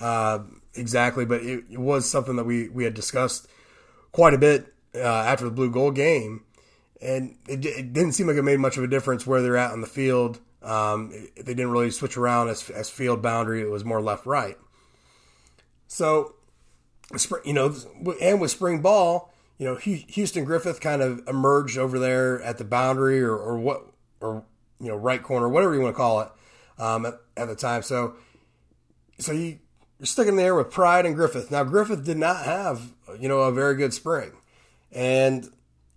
uh, 0.00 0.40
exactly, 0.74 1.24
but 1.24 1.42
it, 1.42 1.64
it, 1.70 1.78
was 1.78 2.10
something 2.10 2.36
that 2.36 2.44
we 2.44 2.68
we 2.68 2.84
had 2.84 2.94
discussed 2.94 3.48
quite 4.10 4.34
a 4.34 4.38
bit 4.38 4.74
uh, 4.94 4.98
after 4.98 5.44
the 5.44 5.50
Blue-Gold 5.50 5.94
game 5.94 6.44
and 7.02 7.36
it, 7.48 7.64
it, 7.66 7.92
didn't 7.92 8.12
seem 8.12 8.26
like 8.28 8.36
it 8.36 8.42
made 8.42 8.60
much 8.60 8.76
of 8.76 8.84
a 8.84 8.86
difference 8.86 9.26
where 9.26 9.42
they're 9.42 9.56
at 9.56 9.72
on 9.72 9.80
the 9.80 9.86
field. 9.86 10.38
Um, 10.62 11.10
it, 11.12 11.44
they 11.44 11.54
didn't 11.54 11.72
really 11.72 11.90
switch 11.90 12.16
around 12.16 12.48
as, 12.48 12.70
as 12.70 12.88
field 12.88 13.20
boundary; 13.20 13.60
it 13.60 13.70
was 13.70 13.84
more 13.84 14.00
left 14.00 14.24
right. 14.24 14.56
So, 15.88 16.36
you 17.44 17.52
know, 17.52 17.74
and 18.20 18.40
with 18.40 18.50
spring 18.50 18.80
ball, 18.80 19.32
you 19.58 19.66
know, 19.66 19.76
Houston 19.76 20.44
Griffith 20.44 20.80
kind 20.80 21.02
of 21.02 21.26
emerged 21.28 21.76
over 21.76 21.98
there 21.98 22.40
at 22.42 22.58
the 22.58 22.64
boundary 22.64 23.20
or, 23.20 23.36
or 23.36 23.58
what, 23.58 23.86
or 24.20 24.44
you 24.80 24.88
know, 24.88 24.96
right 24.96 25.22
corner, 25.22 25.48
whatever 25.48 25.74
you 25.74 25.80
want 25.80 25.94
to 25.94 25.96
call 25.96 26.20
it, 26.20 26.28
um, 26.78 27.04
at, 27.04 27.14
at 27.36 27.48
the 27.48 27.54
time. 27.54 27.82
So, 27.82 28.14
so 29.18 29.32
you, 29.32 29.58
you're 29.98 30.06
sticking 30.06 30.36
there 30.36 30.54
with 30.54 30.70
Pride 30.70 31.04
and 31.04 31.14
Griffith. 31.14 31.50
Now, 31.50 31.62
Griffith 31.62 32.04
did 32.04 32.16
not 32.16 32.44
have, 32.44 32.94
you 33.20 33.28
know, 33.28 33.40
a 33.40 33.52
very 33.52 33.74
good 33.74 33.92
spring, 33.92 34.32
and 34.90 35.48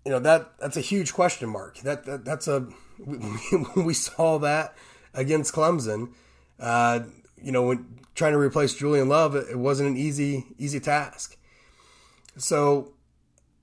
you 0.05 0.12
know 0.12 0.19
that 0.19 0.57
that's 0.59 0.77
a 0.77 0.81
huge 0.81 1.13
question 1.13 1.50
mark. 1.50 1.79
That, 1.79 2.05
that 2.05 2.24
that's 2.24 2.47
a 2.47 2.67
when 3.00 3.39
we 3.75 3.93
saw 3.93 4.38
that 4.39 4.75
against 5.13 5.53
Clemson, 5.53 6.12
uh, 6.59 7.01
you 7.41 7.51
know, 7.51 7.63
when 7.63 8.00
trying 8.13 8.33
to 8.33 8.38
replace 8.38 8.75
Julian 8.75 9.09
Love, 9.09 9.35
it 9.35 9.57
wasn't 9.57 9.89
an 9.89 9.97
easy 9.97 10.45
easy 10.59 10.79
task. 10.79 11.38
So, 12.38 12.93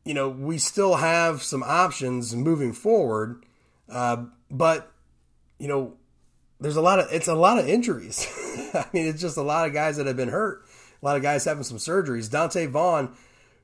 you 0.05 0.15
know, 0.15 0.29
we 0.29 0.59
still 0.59 0.97
have 0.97 1.43
some 1.43 1.63
options 1.63 2.35
moving 2.35 2.73
forward, 2.73 3.45
uh, 3.89 4.25
but 4.51 4.91
you 5.59 5.69
know, 5.69 5.95
there's 6.61 6.77
a 6.77 6.83
lot 6.83 6.99
of 6.99 7.07
it's 7.13 7.29
a 7.29 7.35
lot 7.35 7.59
of 7.59 7.69
injuries. 7.69 8.27
I 8.75 8.87
mean, 8.93 9.07
it's 9.07 9.21
just 9.21 9.37
a 9.37 9.43
lot 9.43 9.67
of 9.67 9.73
guys 9.73 9.97
that 9.97 10.07
have 10.07 10.17
been 10.17 10.29
hurt. 10.29 10.65
A 11.01 11.05
lot 11.05 11.17
of 11.17 11.23
guys 11.23 11.45
having 11.45 11.65
some 11.65 11.79
surgeries. 11.79 12.31
Donte 12.31 12.69
Vaughn 12.69 13.15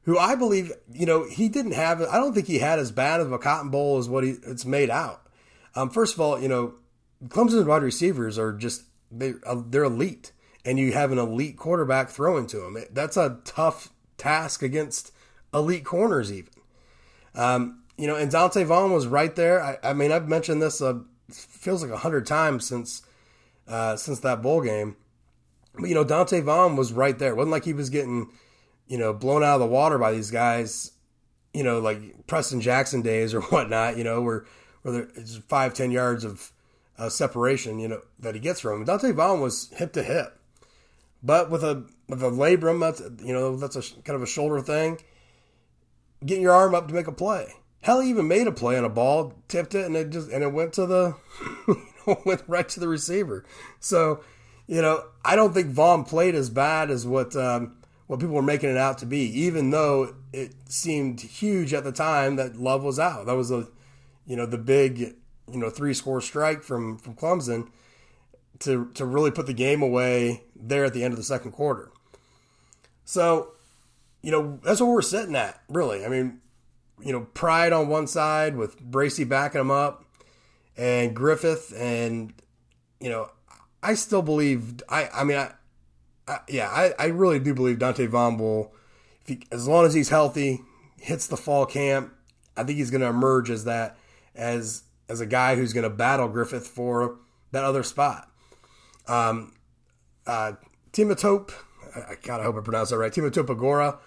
who 0.08 0.16
I 0.16 0.36
believe, 0.36 0.72
you 0.90 1.04
know, 1.04 1.28
he 1.28 1.50
didn't 1.50 1.72
have, 1.72 2.00
I 2.00 2.16
don't 2.16 2.32
think 2.32 2.46
he 2.46 2.60
had 2.60 2.78
as 2.78 2.90
bad 2.90 3.20
of 3.20 3.30
a 3.30 3.38
cotton 3.38 3.68
bowl 3.68 3.98
as 3.98 4.08
what 4.08 4.24
he, 4.24 4.36
it's 4.46 4.64
made 4.64 4.88
out. 4.88 5.20
Um, 5.74 5.90
first 5.90 6.14
of 6.14 6.20
all, 6.20 6.40
you 6.40 6.48
know, 6.48 6.76
Clemson's 7.26 7.66
wide 7.66 7.82
receivers 7.82 8.38
are 8.38 8.54
just, 8.54 8.84
they, 9.12 9.34
uh, 9.44 9.60
they're 9.68 9.84
elite. 9.84 10.32
And 10.64 10.78
you 10.78 10.92
have 10.92 11.12
an 11.12 11.18
elite 11.18 11.58
quarterback 11.58 12.08
throwing 12.08 12.46
to 12.46 12.56
them. 12.56 12.78
That's 12.90 13.18
a 13.18 13.40
tough 13.44 13.90
task 14.16 14.62
against 14.62 15.12
elite 15.52 15.84
corners, 15.84 16.32
even. 16.32 16.54
Um, 17.34 17.82
you 17.98 18.06
know, 18.06 18.16
and 18.16 18.32
Donte 18.32 18.64
Vaughn 18.64 18.92
was 18.92 19.06
right 19.06 19.36
there. 19.36 19.62
I, 19.62 19.76
I 19.82 19.92
mean, 19.92 20.10
I've 20.10 20.26
mentioned 20.26 20.62
this, 20.62 20.80
uh, 20.80 21.00
feels 21.30 21.82
like 21.82 21.92
a 21.92 21.98
hundred 21.98 22.24
times 22.24 22.66
since, 22.66 23.02
uh, 23.66 23.96
since 23.96 24.20
that 24.20 24.40
bowl 24.40 24.62
game. 24.62 24.96
But, 25.74 25.90
you 25.90 25.94
know, 25.94 26.04
Donte 26.04 26.42
Vaughn 26.42 26.76
was 26.76 26.94
right 26.94 27.18
there. 27.18 27.32
It 27.32 27.36
wasn't 27.36 27.52
like 27.52 27.66
he 27.66 27.74
was 27.74 27.90
getting, 27.90 28.30
you 28.88 28.98
know, 28.98 29.12
blown 29.12 29.42
out 29.42 29.54
of 29.54 29.60
the 29.60 29.66
water 29.66 29.98
by 29.98 30.12
these 30.12 30.30
guys, 30.30 30.92
you 31.52 31.62
know, 31.62 31.78
like 31.78 32.26
Preston 32.26 32.60
Jackson 32.60 33.02
days 33.02 33.34
or 33.34 33.40
whatnot, 33.52 33.96
you 33.96 34.04
know, 34.04 34.22
where, 34.22 34.44
where 34.82 35.08
it's 35.14 35.36
five, 35.48 35.74
ten 35.74 35.90
yards 35.90 36.24
of 36.24 36.52
uh, 36.98 37.08
separation, 37.08 37.78
you 37.78 37.88
know, 37.88 38.00
that 38.18 38.34
he 38.34 38.40
gets 38.40 38.60
from 38.60 38.80
him. 38.80 38.86
Donte 38.86 39.14
Vaughn 39.14 39.40
was 39.40 39.70
hip 39.76 39.92
to 39.92 40.02
hip, 40.02 40.40
but 41.22 41.50
with 41.50 41.62
a, 41.62 41.84
with 42.08 42.22
a 42.22 42.30
labrum, 42.30 42.80
that's, 42.80 43.00
you 43.24 43.32
know, 43.32 43.56
that's 43.56 43.76
a 43.76 43.82
kind 44.02 44.16
of 44.16 44.22
a 44.22 44.26
shoulder 44.26 44.60
thing. 44.60 44.98
Getting 46.24 46.42
your 46.42 46.52
arm 46.52 46.74
up 46.74 46.88
to 46.88 46.94
make 46.94 47.06
a 47.06 47.12
play. 47.12 47.52
Hell, 47.80 48.00
he 48.00 48.10
even 48.10 48.26
made 48.26 48.46
a 48.46 48.52
play 48.52 48.76
on 48.76 48.84
a 48.84 48.88
ball, 48.88 49.34
tipped 49.46 49.74
it, 49.74 49.86
and 49.86 49.96
it 49.96 50.10
just 50.10 50.30
and 50.30 50.42
it 50.42 50.52
went 50.52 50.72
to 50.74 50.86
the 50.86 51.14
went 52.24 52.42
right 52.48 52.68
to 52.70 52.80
the 52.80 52.88
receiver. 52.88 53.44
So, 53.78 54.20
you 54.66 54.82
know, 54.82 55.04
I 55.24 55.36
don't 55.36 55.54
think 55.54 55.68
Vaughn 55.68 56.04
played 56.04 56.34
as 56.34 56.50
bad 56.50 56.90
as 56.90 57.06
what 57.06 57.36
um, 57.36 57.77
what 58.08 58.18
people 58.18 58.34
were 58.34 58.42
making 58.42 58.70
it 58.70 58.76
out 58.76 58.98
to 58.98 59.06
be, 59.06 59.20
even 59.40 59.70
though 59.70 60.14
it 60.32 60.54
seemed 60.66 61.20
huge 61.20 61.72
at 61.72 61.84
the 61.84 61.92
time 61.92 62.36
that 62.36 62.56
Love 62.56 62.82
was 62.82 62.98
out. 62.98 63.26
That 63.26 63.36
was 63.36 63.50
a, 63.50 63.68
you 64.26 64.34
know, 64.34 64.46
the 64.46 64.58
big, 64.58 64.98
you 64.98 65.14
know, 65.46 65.70
three 65.70 65.94
score 65.94 66.20
strike 66.20 66.62
from 66.62 66.98
from 66.98 67.14
Clemson 67.14 67.68
to 68.60 68.90
to 68.94 69.04
really 69.04 69.30
put 69.30 69.46
the 69.46 69.52
game 69.52 69.82
away 69.82 70.42
there 70.56 70.86
at 70.86 70.94
the 70.94 71.04
end 71.04 71.12
of 71.12 71.18
the 71.18 71.24
second 71.24 71.52
quarter. 71.52 71.90
So, 73.04 73.52
you 74.22 74.30
know, 74.30 74.58
that's 74.64 74.80
what 74.80 74.90
we're 74.90 75.02
sitting 75.02 75.36
at, 75.36 75.60
really. 75.68 76.04
I 76.04 76.08
mean, 76.08 76.40
you 77.00 77.12
know, 77.12 77.26
Pride 77.34 77.72
on 77.72 77.88
one 77.88 78.06
side 78.06 78.56
with 78.56 78.80
Bracy 78.80 79.24
backing 79.24 79.60
him 79.60 79.70
up, 79.70 80.04
and 80.78 81.14
Griffith, 81.14 81.74
and 81.76 82.32
you 83.00 83.10
know, 83.10 83.30
I 83.82 83.94
still 83.94 84.22
believe. 84.22 84.82
I 84.88 85.08
I 85.08 85.24
mean, 85.24 85.36
I, 85.36 85.52
I 86.28 86.40
yeah, 86.48 86.68
I, 86.68 86.92
I 86.98 87.06
really 87.06 87.38
do 87.38 87.54
believe 87.54 87.78
Donte 87.78 88.06
Vaughn 88.08 88.38
will, 88.38 88.72
he, 89.24 89.40
as 89.50 89.66
long 89.66 89.86
as 89.86 89.94
he's 89.94 90.10
healthy, 90.10 90.60
hits 90.98 91.26
the 91.26 91.36
fall 91.36 91.66
camp. 91.66 92.12
I 92.56 92.64
think 92.64 92.78
he's 92.78 92.90
going 92.90 93.00
to 93.00 93.08
emerge 93.08 93.50
as 93.50 93.64
that 93.64 93.96
as 94.34 94.82
as 95.08 95.20
a 95.20 95.26
guy 95.26 95.56
who's 95.56 95.72
going 95.72 95.84
to 95.84 95.90
battle 95.90 96.28
Griffith 96.28 96.66
for 96.66 97.16
that 97.52 97.64
other 97.64 97.82
spot. 97.82 98.30
Um, 99.06 99.54
uh, 100.26 100.52
Timatope, 100.92 101.52
I, 101.96 102.16
I 102.30 102.42
hope 102.42 102.56
I 102.56 102.60
pronounced 102.60 102.90
that 102.90 102.98
right. 102.98 103.12
Timatope 103.12 103.48
Agora 103.48 103.98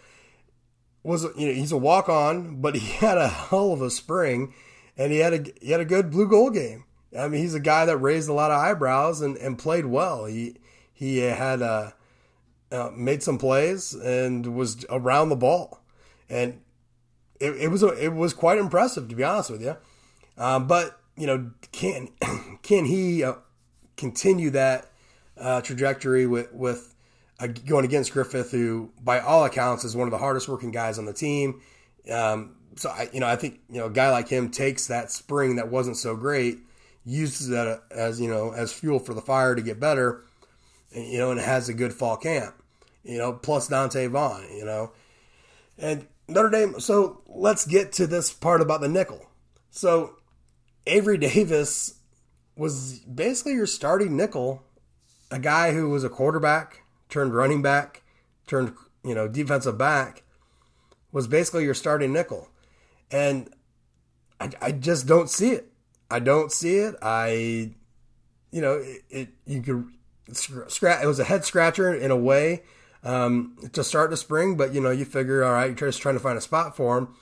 was 1.04 1.24
you 1.36 1.48
know 1.48 1.54
he's 1.54 1.72
a 1.72 1.78
walk 1.78 2.10
on, 2.10 2.62
but 2.62 2.76
he 2.76 2.92
had 3.06 3.18
a 3.18 3.28
hell 3.28 3.74
of 3.74 3.82
a 3.82 3.90
spring, 3.90 4.54
and 4.98 5.12
he 5.12 5.20
had 5.20 5.34
a 5.34 5.52
he 5.62 5.72
had 5.72 5.82
a 5.82 5.86
good 5.86 6.12
Blue-Gold 6.12 6.54
game. 6.54 6.86
I 7.18 7.28
mean, 7.28 7.42
he's 7.42 7.56
a 7.56 7.60
guy 7.60 7.86
that 7.86 7.98
raised 7.98 8.30
a 8.30 8.34
lot 8.34 8.52
of 8.52 8.60
eyebrows 8.60 9.22
and, 9.22 9.36
and 9.38 9.58
played 9.58 9.86
well. 9.86 10.26
He 10.26 10.58
he 10.94 11.18
had 11.18 11.62
uh, 11.62 11.92
uh, 12.72 12.90
made 12.96 13.24
some 13.24 13.38
plays 13.38 13.94
and 13.94 14.56
was 14.56 14.86
around 14.90 15.30
the 15.30 15.36
ball, 15.36 15.84
and 16.30 16.62
it, 17.40 17.52
it 17.52 17.68
was 17.70 17.84
a, 17.84 17.90
it 18.04 18.14
was 18.14 18.34
quite 18.34 18.58
impressive 18.58 19.10
to 19.10 19.16
be 19.16 19.24
honest 19.24 19.50
with 19.50 19.62
you. 19.62 19.76
Um, 20.38 20.68
but 20.68 21.00
you 21.18 21.28
know, 21.28 21.52
can 21.72 22.10
can 22.64 22.86
he 22.86 23.24
uh, 23.24 23.34
continue 23.98 24.50
that 24.52 24.92
uh, 25.38 25.62
trajectory 25.62 26.26
with 26.26 26.52
with 26.54 26.94
uh, 27.40 27.48
going 27.48 27.86
against 27.86 28.14
Griffith, 28.14 28.52
who 28.52 28.92
by 29.02 29.20
all 29.20 29.46
accounts 29.46 29.84
is 29.84 29.96
one 29.96 30.08
of 30.08 30.12
the 30.12 30.18
hardest 30.18 30.48
working 30.48 30.72
guys 30.72 30.98
on 30.98 31.06
the 31.06 31.14
team? 31.14 31.62
Um, 32.12 32.56
so 32.76 32.90
I, 32.90 33.10
you 33.14 33.20
know, 33.20 33.28
I 33.28 33.36
think 33.36 33.60
you 33.70 33.80
know 33.80 33.88
a 33.88 33.92
guy 33.92 34.10
like 34.12 34.30
him 34.30 34.50
takes 34.50 34.88
that 34.88 35.12
spring 35.12 35.58
that 35.58 35.70
wasn't 35.70 35.98
so 35.98 36.16
great, 36.16 36.60
uses 37.06 37.50
that 37.50 37.84
as 37.92 38.20
you 38.20 38.30
know 38.30 38.52
as 38.52 38.72
fuel 38.72 39.00
for 39.00 39.14
the 39.14 39.22
fire 39.22 39.56
to 39.56 39.62
get 39.62 39.80
better, 39.80 40.24
you 40.92 41.18
know, 41.18 41.32
and 41.32 41.40
has 41.40 41.70
a 41.70 41.74
good 41.74 41.94
fall 41.94 42.18
camp, 42.18 42.56
you 43.04 43.18
know, 43.18 43.34
plus 43.34 43.70
Donte 43.70 44.10
Vaughn, 44.10 44.46
you 44.56 44.66
know, 44.66 44.92
and 45.78 46.08
Notre 46.28 46.50
Dame. 46.50 46.80
So 46.80 47.22
let's 47.28 47.66
get 47.66 47.92
to 47.94 48.08
this 48.08 48.32
part 48.32 48.62
about 48.62 48.82
the 48.82 48.88
nickel. 48.88 49.28
So 49.70 50.16
Avery 50.88 51.18
Davis 51.20 51.96
was 52.56 53.00
basically 53.00 53.54
your 53.54 53.68
starting 53.68 54.16
nickel, 54.16 54.64
a 55.30 55.40
guy 55.40 55.74
who 55.74 55.90
was 55.90 56.04
a 56.04 56.10
quarterback, 56.10 56.84
turned 57.10 57.34
running 57.34 57.62
back, 57.62 58.04
turned, 58.48 58.74
you 59.04 59.16
know, 59.16 59.28
defensive 59.28 59.78
back, 59.78 60.24
was 61.12 61.28
basically 61.28 61.64
your 61.64 61.74
starting 61.74 62.14
nickel. 62.14 62.50
And 63.10 63.50
I, 64.40 64.52
I 64.62 64.72
just 64.72 65.08
don't 65.08 65.30
see 65.30 65.52
it. 65.52 65.72
I 66.10 66.20
don't 66.20 66.52
see 66.52 66.76
it. 66.76 66.96
I, 67.02 67.72
you 68.52 68.62
know, 68.62 68.74
it, 68.74 69.02
it 69.10 69.30
you 69.46 69.62
could 69.62 69.88
scratch. 70.34 71.04
It 71.04 71.08
was 71.08 71.20
a 71.20 71.24
head 71.24 71.46
scratcher 71.46 71.94
in 71.94 72.12
a 72.12 72.18
way 72.18 72.64
um, 73.04 73.58
to 73.74 73.84
start 73.84 74.10
the 74.10 74.18
spring, 74.18 74.56
but 74.56 74.74
you 74.74 74.82
know, 74.82 74.92
you 74.92 75.06
figure, 75.06 75.44
all 75.44 75.54
right, 75.54 75.68
you're 75.68 75.90
just 75.90 76.02
trying 76.02 76.16
to 76.16 76.20
find 76.20 76.38
a 76.38 76.42
spot 76.42 76.76
for 76.76 76.98
him. 76.98 77.16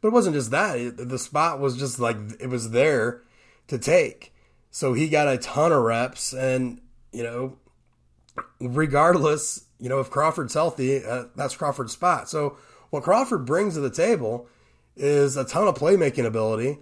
But 0.00 0.08
it 0.08 0.14
wasn't 0.14 0.36
just 0.36 0.50
that. 0.50 0.78
It, 0.78 1.08
the 1.08 1.18
spot 1.18 1.60
was 1.60 1.76
just 1.76 1.98
like 1.98 2.16
it 2.40 2.48
was 2.48 2.70
there 2.70 3.22
to 3.68 3.78
take. 3.78 4.32
So 4.70 4.94
he 4.94 5.08
got 5.08 5.28
a 5.28 5.38
ton 5.38 5.72
of 5.72 5.82
reps, 5.82 6.32
and 6.32 6.80
you 7.12 7.22
know, 7.22 7.58
regardless, 8.60 9.64
you 9.78 9.88
know, 9.88 10.00
if 10.00 10.10
Crawford's 10.10 10.54
healthy, 10.54 11.04
uh, 11.04 11.24
that's 11.36 11.56
Crawford's 11.56 11.92
spot. 11.92 12.28
So 12.28 12.56
what 12.90 13.02
Crawford 13.02 13.44
brings 13.44 13.74
to 13.74 13.80
the 13.80 13.90
table 13.90 14.48
is 14.96 15.36
a 15.36 15.44
ton 15.44 15.68
of 15.68 15.76
playmaking 15.76 16.26
ability. 16.26 16.78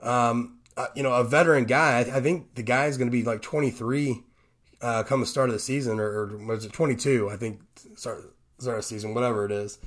Um, 0.00 0.58
uh, 0.76 0.86
you 0.94 1.02
know, 1.02 1.12
a 1.12 1.24
veteran 1.24 1.64
guy. 1.64 1.98
I, 1.98 2.18
I 2.18 2.20
think 2.20 2.54
the 2.54 2.62
guy 2.62 2.86
is 2.86 2.96
going 2.96 3.08
to 3.08 3.16
be 3.16 3.24
like 3.24 3.42
23 3.42 4.22
uh, 4.80 5.02
come 5.02 5.20
the 5.20 5.26
start 5.26 5.48
of 5.48 5.54
the 5.54 5.60
season, 5.60 5.98
or, 5.98 6.06
or 6.06 6.36
was 6.46 6.64
it 6.64 6.72
22? 6.72 7.30
I 7.30 7.36
think 7.36 7.60
start 7.96 8.34
start 8.58 8.78
of 8.78 8.84
season, 8.84 9.14
whatever 9.14 9.44
it 9.44 9.52
is. 9.52 9.78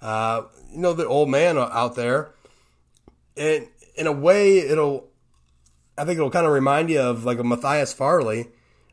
Uh, 0.00 0.42
you 0.70 0.78
know, 0.78 0.92
the 0.92 1.06
old 1.06 1.28
man 1.28 1.58
out 1.58 1.96
there, 1.96 2.32
and 3.36 3.68
in 3.96 4.06
a 4.06 4.12
way, 4.12 4.58
it'll. 4.58 5.08
I 5.96 6.04
think 6.04 6.16
it'll 6.16 6.30
kind 6.30 6.46
of 6.46 6.52
remind 6.52 6.90
you 6.90 7.00
of 7.00 7.24
like 7.24 7.40
a 7.40 7.44
Matthias 7.44 7.92
Farley, 7.92 8.46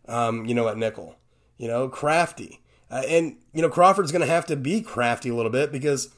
um, 0.07 0.45
you 0.45 0.55
know, 0.55 0.67
at 0.67 0.77
nickel. 0.77 1.15
You 1.57 1.67
know, 1.67 1.87
crafty, 1.87 2.61
uh, 2.91 3.03
and 3.07 3.37
you 3.53 3.61
know 3.61 3.69
Crawford's 3.69 4.11
going 4.11 4.21
to 4.23 4.27
have 4.27 4.45
to 4.47 4.55
be 4.55 4.81
crafty 4.81 5.29
a 5.29 5.35
little 5.35 5.51
bit 5.51 5.71
because, 5.71 6.13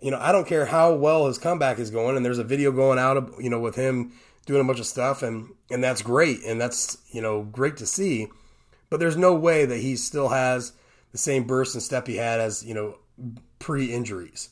you 0.00 0.10
know, 0.10 0.18
I 0.18 0.32
don't 0.32 0.46
care 0.46 0.66
how 0.66 0.94
well 0.94 1.26
his 1.26 1.36
comeback 1.36 1.78
is 1.78 1.90
going, 1.90 2.16
and 2.16 2.24
there's 2.24 2.38
a 2.38 2.44
video 2.44 2.72
going 2.72 2.98
out, 2.98 3.16
of, 3.16 3.34
you 3.38 3.50
know, 3.50 3.60
with 3.60 3.74
him 3.74 4.12
doing 4.46 4.62
a 4.62 4.64
bunch 4.64 4.80
of 4.80 4.86
stuff, 4.86 5.22
and 5.22 5.50
and 5.70 5.84
that's 5.84 6.00
great, 6.00 6.42
and 6.44 6.60
that's 6.60 6.98
you 7.10 7.20
know 7.20 7.42
great 7.42 7.76
to 7.76 7.86
see, 7.86 8.28
but 8.90 9.00
there's 9.00 9.16
no 9.16 9.34
way 9.34 9.64
that 9.64 9.78
he 9.78 9.96
still 9.96 10.28
has 10.28 10.72
the 11.12 11.18
same 11.18 11.44
burst 11.44 11.74
and 11.74 11.82
step 11.82 12.06
he 12.06 12.16
had 12.16 12.40
as 12.40 12.64
you 12.64 12.74
know 12.74 12.98
pre-injuries. 13.58 14.50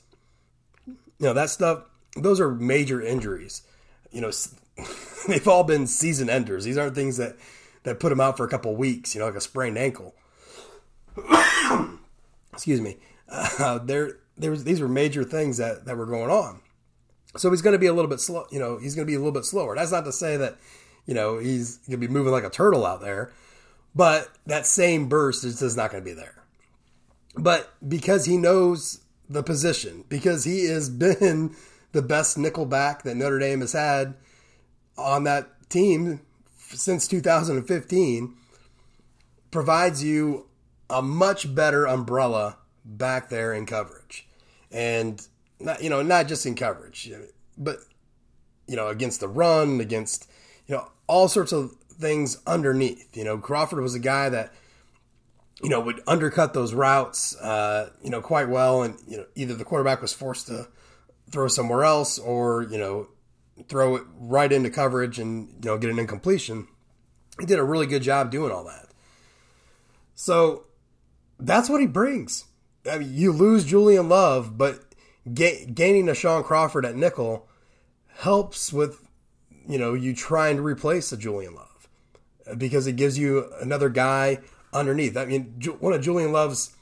You 0.87 0.97
know 1.21 1.33
that 1.33 1.51
stuff; 1.51 1.85
those 2.17 2.41
are 2.41 2.51
major 2.51 3.01
injuries. 3.01 3.63
You 4.11 4.21
know, 4.21 4.33
they've 5.29 5.49
all 5.49 5.65
been 5.65 5.87
season 5.87 6.31
enders. 6.31 6.65
These 6.65 6.79
aren't 6.79 6.95
things 6.95 7.17
that 7.17 7.37
that 7.85 8.01
put 8.01 8.13
him 8.13 8.21
out 8.21 8.37
for 8.37 8.45
a 8.45 8.49
couple 8.49 8.75
weeks. 8.77 9.15
You 9.15 9.21
know, 9.21 9.27
like 9.27 9.35
a 9.35 9.41
sprained 9.41 9.79
ankle. 9.79 10.15
Excuse 12.53 12.81
me. 12.81 12.97
Uh, 13.29 13.79
there, 13.79 14.19
there 14.37 14.51
was 14.51 14.65
these 14.65 14.81
were 14.81 14.89
major 14.89 15.25
things 15.25 15.57
that 15.57 15.87
that 15.87 15.97
were 15.97 16.07
going 16.07 16.31
on. 16.31 16.61
So 17.37 17.51
he's 17.51 17.63
going 17.63 17.73
to 17.73 17.79
be 17.79 17.87
a 17.87 17.93
little 17.93 18.09
bit 18.09 18.21
slow. 18.21 18.47
You 18.51 18.59
know, 18.59 18.79
he's 18.79 18.95
going 18.95 19.07
to 19.07 19.11
be 19.11 19.15
a 19.15 19.19
little 19.19 19.33
bit 19.33 19.45
slower. 19.45 19.75
That's 19.75 19.93
not 19.93 20.05
to 20.05 20.13
say 20.13 20.37
that 20.37 20.57
you 21.07 21.15
know 21.15 21.39
he's 21.39 21.79
going 21.79 22.01
to 22.01 22.07
be 22.07 22.13
moving 22.13 22.33
like 22.33 22.45
a 22.45 22.51
turtle 22.51 22.87
out 22.87 23.01
there, 23.01 23.33
but 23.97 24.29
that 24.45 24.67
same 24.67 25.09
burst 25.09 25.43
is 25.43 25.59
just 25.59 25.77
not 25.77 25.91
going 25.91 26.05
to 26.05 26.09
be 26.09 26.15
there. 26.15 26.35
But 27.35 27.73
because 27.87 28.27
he 28.27 28.37
knows 28.37 29.01
the 29.29 29.43
position, 29.43 30.05
because 30.11 30.45
he 30.45 30.67
has 30.67 30.91
been 30.91 31.57
the 31.93 32.03
best 32.03 32.37
nickelback 32.37 33.03
that 33.03 33.17
Notre 33.17 33.39
Dame 33.39 33.61
has 33.61 33.73
had 33.73 34.15
on 34.99 35.25
that 35.25 35.49
team 35.71 36.21
since 36.59 37.09
2015, 37.09 38.35
provides 39.51 40.05
you 40.05 40.47
a 40.91 41.01
much 41.01 41.55
better 41.55 41.87
umbrella 41.87 42.59
back 42.85 43.31
there 43.31 43.55
in 43.55 43.65
coverage. 43.65 44.29
And 44.71 45.27
not, 45.59 45.83
you 45.83 45.89
know, 45.89 46.03
not 46.03 46.29
just 46.29 46.45
in 46.45 46.55
coverage, 46.55 47.11
but 47.57 47.79
you 48.67 48.77
know, 48.77 48.89
against 48.89 49.21
the 49.21 49.29
run, 49.29 49.81
against 49.81 50.29
you 50.67 50.75
know, 50.75 50.91
all 51.07 51.29
sorts 51.29 51.53
of 51.53 51.75
things 51.99 52.39
underneath. 52.47 53.17
You 53.17 53.25
know, 53.25 53.39
Crawford 53.39 53.81
was 53.81 53.95
a 53.95 54.01
guy 54.01 54.29
that 54.29 54.53
you 55.63 55.69
know 55.69 55.81
would 55.81 56.01
undercut 56.07 56.55
those 56.55 56.75
routes, 56.75 57.37
uh, 57.37 57.91
you 58.03 58.11
know, 58.11 58.21
quite 58.21 58.49
well, 58.49 58.83
and 58.83 58.99
you 59.07 59.19
know, 59.19 59.27
either 59.35 59.55
the 59.55 59.65
quarterback 59.65 60.03
was 60.03 60.13
forced 60.13 60.47
to 60.49 60.69
throw 61.31 61.49
somewhere 61.49 61.85
else, 61.85 62.19
or 62.19 62.63
you 62.65 62.79
know, 62.79 63.09
throw 63.69 63.97
it 63.97 64.03
right 64.19 64.53
into 64.53 64.71
coverage 64.71 65.19
and 65.19 65.49
you 65.65 65.71
know 65.71 65.79
get 65.79 65.91
an 65.91 65.99
incompletion. 65.99 66.69
He 67.41 67.47
did 67.47 67.59
a 67.59 67.65
really 67.65 67.87
good 67.87 68.03
job 68.03 68.31
doing 68.31 68.53
all 68.53 68.65
that. 68.65 68.89
So 70.15 70.67
that's 71.39 71.69
what 71.69 71.81
he 71.81 71.87
brings. 71.87 72.47
I 72.91 72.99
mean, 72.99 73.13
you 73.13 73.33
lose 73.33 73.65
Julian 73.65 74.09
Love, 74.09 74.57
but 74.57 74.95
ga- 75.33 75.67
gaining 75.67 76.09
a 76.09 76.15
Shaun 76.15 76.43
Crawford 76.43 76.87
at 76.87 76.97
nickel 76.97 77.49
helps 78.19 78.73
with 78.73 79.07
you 79.69 79.79
know 79.79 79.95
you 79.95 80.15
trying 80.15 80.57
to 80.57 80.63
replace 80.63 81.13
a 81.13 81.17
Julian 81.17 81.55
Love 81.55 81.66
because 82.57 82.87
it 82.87 82.97
gives 82.97 83.19
you 83.19 83.51
another 83.61 83.89
guy 83.89 84.39
underneath. 84.73 85.17
I 85.17 85.25
mean, 85.25 85.61
one 85.81 85.93
of 85.93 86.03
Julian 86.03 86.33
Love's 86.33 86.77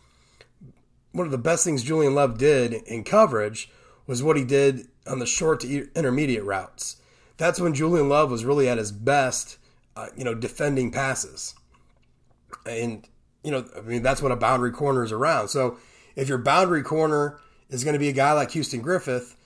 one 1.12 1.26
of 1.26 1.32
the 1.32 1.38
best 1.38 1.64
things 1.64 1.84
Julian 1.84 2.14
Love 2.14 2.38
did 2.38 2.72
in 2.72 3.04
coverage 3.04 3.70
was 4.06 4.22
what 4.22 4.36
he 4.36 4.44
did 4.44 4.88
on 5.06 5.20
the 5.20 5.26
short 5.26 5.60
to 5.60 5.88
intermediate 5.94 6.42
routes. 6.42 6.96
That's 7.36 7.60
when 7.60 7.72
Julian 7.72 8.08
Love 8.08 8.32
was 8.32 8.44
really 8.44 8.68
at 8.68 8.78
his 8.78 8.90
best, 8.90 9.58
uh, 9.96 10.08
you 10.16 10.24
know, 10.24 10.34
defending 10.34 10.90
passes. 10.90 11.54
And 12.66 13.06
you 13.44 13.50
know, 13.50 13.64
I 13.76 13.82
mean, 13.82 14.02
that's 14.02 14.22
what 14.22 14.32
a 14.32 14.36
boundary 14.36 14.72
corner 14.72 15.04
is 15.04 15.12
around. 15.12 15.48
So 15.48 15.78
if 16.16 16.28
your 16.28 16.38
boundary 16.38 16.82
corner 16.82 17.38
is 17.68 17.84
going 17.84 17.94
to 17.94 18.00
be 18.00 18.08
a 18.08 18.12
guy 18.12 18.32
like 18.32 18.50
Houston 18.52 18.80
Griffith, 18.80 19.36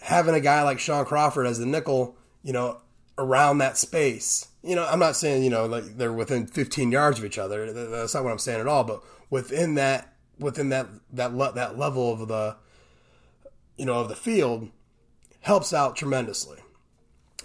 having 0.00 0.34
a 0.34 0.40
guy 0.40 0.62
like 0.62 0.78
Shaun 0.78 1.04
Crawford 1.04 1.46
as 1.46 1.58
the 1.58 1.66
nickel, 1.66 2.16
you 2.42 2.52
know, 2.52 2.80
around 3.18 3.58
that 3.58 3.76
space. 3.76 4.48
You 4.62 4.76
know, 4.76 4.86
I'm 4.86 5.00
not 5.00 5.16
saying 5.16 5.42
you 5.42 5.50
know 5.50 5.66
like 5.66 5.96
they're 5.96 6.12
within 6.12 6.46
15 6.46 6.92
yards 6.92 7.18
of 7.18 7.24
each 7.24 7.38
other. 7.38 7.72
That's 7.72 8.14
not 8.14 8.24
what 8.24 8.32
I'm 8.32 8.38
saying 8.38 8.60
at 8.60 8.68
all. 8.68 8.84
But 8.84 9.02
within 9.30 9.74
that 9.74 10.12
within 10.38 10.68
that 10.70 10.88
that 11.12 11.34
le- 11.34 11.52
that 11.52 11.78
level 11.78 12.12
of 12.12 12.28
the 12.28 12.56
you 13.76 13.86
know 13.86 13.94
of 13.94 14.08
the 14.08 14.16
field 14.16 14.68
helps 15.40 15.72
out 15.72 15.96
tremendously 15.96 16.58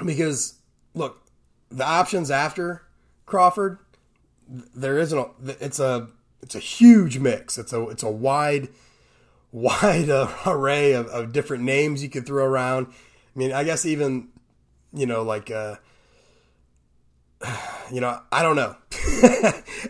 because 0.06 0.60
look 0.93 1.23
the 1.69 1.86
options 1.86 2.30
after 2.30 2.84
Crawford 3.25 3.80
there 4.47 4.97
isn't 4.97 5.17
a 5.17 5.30
it's 5.63 5.80
a 5.80 6.10
it's 6.41 6.56
a 6.56 6.60
huge 6.60 7.19
mix 7.19 7.58
it's 7.58 7.73
a 7.73 7.88
it's 7.89 8.03
a 8.03 8.12
wide 8.12 8.69
wide 9.51 10.10
array 10.45 10.93
of, 10.93 11.08
of 11.08 11.32
different 11.32 11.63
names 11.63 12.03
you 12.03 12.10
could 12.10 12.25
throw 12.25 12.45
around 12.45 12.88
I 12.88 13.39
mean 13.39 13.51
I 13.51 13.63
guess 13.63 13.86
even 13.86 14.30
you 14.93 15.06
know 15.06 15.23
like 15.23 15.49
uh 15.49 15.75
you 17.91 18.02
know 18.02 18.19
I 18.32 18.43
don't 18.43 18.56
know. 18.56 18.76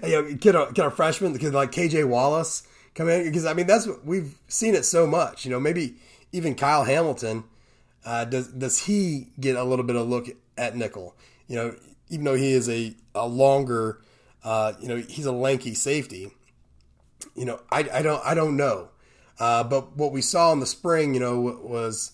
You 0.03 0.11
know 0.11 0.33
get 0.35 0.55
a 0.55 0.69
get 0.73 0.85
a 0.85 0.91
freshman 0.91 1.37
kid 1.37 1.53
like 1.53 1.71
KJ 1.71 2.07
Wallace 2.07 2.63
come 2.93 3.09
in? 3.09 3.23
Because 3.23 3.45
I 3.45 3.53
mean 3.53 3.67
that's 3.67 3.87
what 3.87 4.05
we've 4.05 4.37
seen 4.47 4.75
it 4.75 4.85
so 4.85 5.07
much 5.07 5.45
you 5.45 5.51
know 5.51 5.59
maybe 5.59 5.95
even 6.31 6.55
Kyle 6.55 6.83
Hamilton 6.83 7.45
uh, 8.05 8.25
does 8.25 8.47
does 8.49 8.79
he 8.85 9.29
get 9.39 9.55
a 9.55 9.63
little 9.63 9.85
bit 9.85 9.95
of 9.95 10.07
look 10.07 10.27
at 10.57 10.75
nickel? 10.75 11.15
You 11.47 11.55
know 11.55 11.75
even 12.09 12.25
though 12.25 12.35
he 12.35 12.53
is 12.53 12.69
a, 12.69 12.95
a 13.15 13.27
longer, 13.27 14.01
uh, 14.43 14.73
you 14.79 14.87
know, 14.87 14.97
he's 14.97 15.25
a 15.25 15.31
lanky 15.31 15.73
safety. 15.73 16.31
You 17.35 17.45
know, 17.45 17.59
I, 17.71 17.87
I 17.91 18.01
don't 18.01 18.23
I 18.25 18.33
don't 18.33 18.55
know, 18.55 18.89
uh, 19.39 19.63
but 19.63 19.97
what 19.97 20.11
we 20.11 20.21
saw 20.21 20.51
in 20.53 20.59
the 20.59 20.65
spring, 20.65 21.13
you 21.13 21.19
know, 21.19 21.39
was 21.39 22.11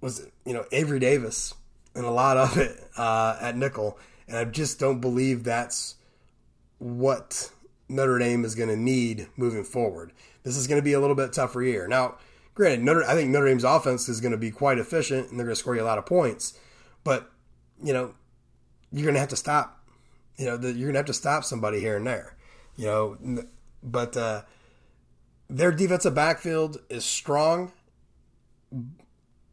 was 0.00 0.26
you 0.44 0.52
know 0.52 0.64
Avery 0.72 0.98
Davis 0.98 1.54
and 1.94 2.04
a 2.04 2.10
lot 2.10 2.36
of 2.36 2.56
it 2.58 2.78
uh, 2.96 3.36
at 3.40 3.56
nickel, 3.56 3.98
and 4.28 4.36
I 4.36 4.44
just 4.44 4.78
don't 4.78 5.00
believe 5.00 5.44
that's 5.44 5.96
what 6.78 7.50
Notre 7.88 8.18
Dame 8.18 8.44
is 8.44 8.54
going 8.54 8.68
to 8.68 8.76
need 8.76 9.28
moving 9.36 9.64
forward. 9.64 10.12
This 10.42 10.56
is 10.56 10.66
going 10.66 10.80
to 10.80 10.84
be 10.84 10.92
a 10.92 11.00
little 11.00 11.16
bit 11.16 11.32
tougher 11.32 11.62
year. 11.62 11.88
Now, 11.88 12.16
granted, 12.54 12.82
Notre 12.82 13.04
I 13.04 13.14
think 13.14 13.30
Notre 13.30 13.46
Dame's 13.46 13.64
offense 13.64 14.08
is 14.08 14.20
going 14.20 14.32
to 14.32 14.38
be 14.38 14.50
quite 14.50 14.78
efficient, 14.78 15.30
and 15.30 15.38
they're 15.38 15.46
going 15.46 15.54
to 15.54 15.60
score 15.60 15.76
you 15.76 15.82
a 15.82 15.84
lot 15.84 15.98
of 15.98 16.06
points, 16.06 16.58
but 17.04 17.30
you 17.82 17.92
know 17.92 18.14
you're 18.92 19.04
going 19.04 19.14
to 19.14 19.20
have 19.20 19.28
to 19.30 19.36
stop. 19.36 19.84
You 20.36 20.46
know, 20.46 20.56
the, 20.56 20.68
you're 20.68 20.86
going 20.86 20.94
to 20.94 20.98
have 20.98 21.06
to 21.06 21.14
stop 21.14 21.44
somebody 21.44 21.80
here 21.80 21.96
and 21.96 22.06
there. 22.06 22.36
You 22.76 22.86
know, 22.86 23.44
but 23.82 24.16
uh, 24.16 24.42
their 25.48 25.72
defensive 25.72 26.14
backfield 26.14 26.78
is 26.90 27.04
strong, 27.04 27.72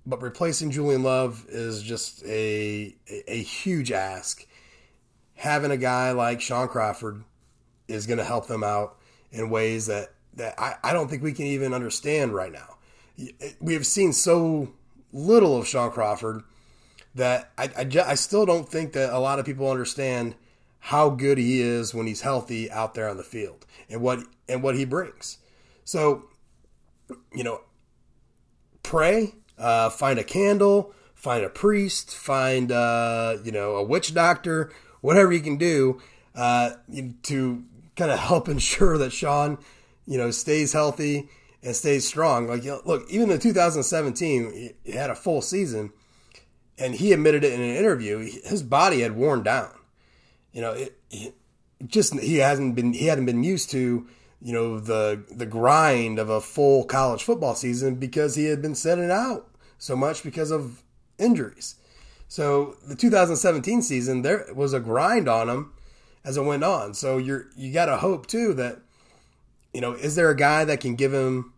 but 0.06 0.22
replacing 0.22 0.72
Julian 0.72 1.04
Love 1.04 1.46
is 1.50 1.82
just 1.82 2.24
a, 2.26 2.96
a, 3.10 3.32
a 3.32 3.42
huge 3.42 3.92
ask. 3.92 4.46
Having 5.44 5.72
a 5.72 5.78
guy 5.78 6.12
like 6.12 6.40
Shaun 6.40 6.70
Crawford 6.70 7.26
is 7.90 8.08
going 8.08 8.18
to 8.18 8.24
help 8.24 8.48
them 8.48 8.64
out 8.64 8.98
in 9.30 9.50
ways 9.50 9.88
that, 9.88 10.14
that 10.36 10.58
I, 10.58 10.76
I 10.82 10.94
don't 10.94 11.10
think 11.10 11.22
we 11.22 11.34
can 11.34 11.48
even 11.48 11.74
understand 11.74 12.34
right 12.34 12.50
now. 12.50 12.78
We 13.60 13.74
have 13.74 13.86
seen 13.86 14.14
so 14.14 14.72
little 15.12 15.58
of 15.58 15.68
Shaun 15.68 15.92
Crawford 15.92 16.44
that 17.14 17.52
I, 17.58 17.66
I, 17.78 18.12
I 18.12 18.14
still 18.16 18.46
don't 18.46 18.70
think 18.70 18.94
that 18.94 19.12
a 19.12 19.20
lot 19.20 19.38
of 19.38 19.46
people 19.46 19.70
understand 19.70 20.36
how 20.80 21.10
good 21.10 21.38
he 21.38 21.60
is 21.60 21.94
when 21.94 22.08
he's 22.08 22.22
healthy 22.22 22.72
out 22.72 22.94
there 22.94 23.10
on 23.10 23.18
the 23.18 23.24
field 23.24 23.66
and 23.90 24.00
what 24.00 24.20
and 24.48 24.64
what 24.64 24.76
he 24.76 24.86
brings. 24.86 25.40
So, 25.84 26.24
you 27.34 27.44
know, 27.44 27.62
pray, 28.82 29.36
uh, 29.58 29.90
find 29.90 30.20
a 30.20 30.24
candle, 30.24 30.94
find 31.14 31.44
a 31.44 31.50
priest, 31.50 32.16
find 32.16 32.72
uh, 32.72 33.38
you 33.44 33.52
know 33.52 33.76
a 33.76 33.84
witch 33.84 34.14
doctor, 34.14 34.72
whatever 35.04 35.34
you 35.34 35.42
can 35.42 35.58
do 35.58 36.02
uh, 36.34 36.72
to 37.24 37.64
kind 37.96 38.10
of 38.10 38.18
help 38.18 38.48
ensure 38.50 38.98
that 38.98 39.12
Shaun, 39.12 39.58
you 40.08 40.18
know, 40.18 40.32
stays 40.32 40.72
healthy 40.72 41.30
and 41.62 41.76
stays 41.76 42.08
strong. 42.08 42.48
Like, 42.48 42.64
you 42.64 42.72
know, 42.72 42.82
look, 42.86 43.08
even 43.10 43.30
in 43.30 43.40
2017, 43.40 44.74
he 44.84 44.92
had 44.92 45.10
a 45.10 45.16
full 45.16 45.42
season 45.42 45.92
and 46.78 46.96
he 46.96 47.12
admitted 47.12 47.44
it 47.44 47.54
in 47.54 47.62
an 47.62 47.76
interview. 47.76 48.20
His 48.46 48.64
body 48.64 49.02
had 49.02 49.16
worn 49.16 49.44
down. 49.44 49.72
You 50.54 50.62
know, 50.62 50.72
it, 50.72 50.98
it 51.12 51.36
just 51.86 52.18
he 52.20 52.38
hasn't 52.38 52.76
been 52.76 52.94
he 52.94 53.08
hadn't 53.08 53.26
been 53.26 53.44
used 53.44 53.70
to 53.72 54.08
you 54.42 54.54
know 54.54 54.80
the 54.80 55.24
the 55.30 55.46
grind 55.46 56.18
of 56.18 56.30
a 56.30 56.40
full 56.40 56.86
college 56.86 57.24
football 57.24 57.56
season 57.56 57.96
because 57.96 58.36
he 58.36 58.46
had 58.46 58.62
been 58.62 58.76
sitting 58.76 59.12
out 59.12 59.50
so 59.78 59.96
much 59.96 60.24
because 60.24 60.52
of 60.52 60.84
injuries. 61.18 61.76
So 62.34 62.78
the 62.84 62.96
2017 62.96 63.84
season 63.84 64.24
there 64.24 64.48
was 64.56 64.74
a 64.74 64.80
grind 64.80 65.28
on 65.28 65.50
him 65.50 65.74
as 66.24 66.38
it 66.38 66.44
went 66.44 66.64
on. 66.64 66.94
So 66.94 67.18
you're 67.18 67.48
you 67.56 67.72
got 67.72 67.86
to 67.86 67.98
hope 67.98 68.26
too 68.26 68.54
that 68.56 68.80
you 69.74 69.82
know 69.82 69.92
is 69.94 70.16
there 70.16 70.30
a 70.30 70.36
guy 70.36 70.66
that 70.66 70.80
can 70.80 70.96
give 70.96 71.14
him 71.14 71.54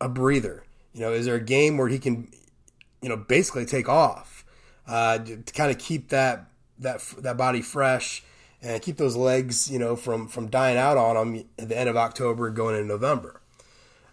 a 0.00 0.08
breather? 0.08 0.64
You 0.92 1.02
know, 1.02 1.12
is 1.12 1.26
there 1.26 1.36
a 1.36 1.40
game 1.40 1.76
where 1.76 1.88
he 1.88 1.98
can 1.98 2.28
you 3.00 3.08
know 3.08 3.16
basically 3.16 3.64
take 3.64 3.88
off? 3.88 4.38
uh, 4.88 5.18
to 5.18 5.52
kind 5.52 5.70
of 5.70 5.78
keep 5.78 6.08
that 6.08 6.46
that 6.78 7.00
that 7.18 7.36
body 7.36 7.62
fresh 7.62 8.22
and 8.62 8.82
keep 8.82 8.96
those 8.96 9.14
legs, 9.14 9.70
you 9.70 9.78
know, 9.78 9.94
from 9.94 10.26
from 10.26 10.48
dying 10.48 10.78
out 10.78 10.96
on 10.96 11.14
them 11.14 11.44
at 11.58 11.68
the 11.68 11.78
end 11.78 11.88
of 11.88 11.96
October 11.96 12.50
going 12.50 12.74
into 12.74 12.88
November. 12.88 13.40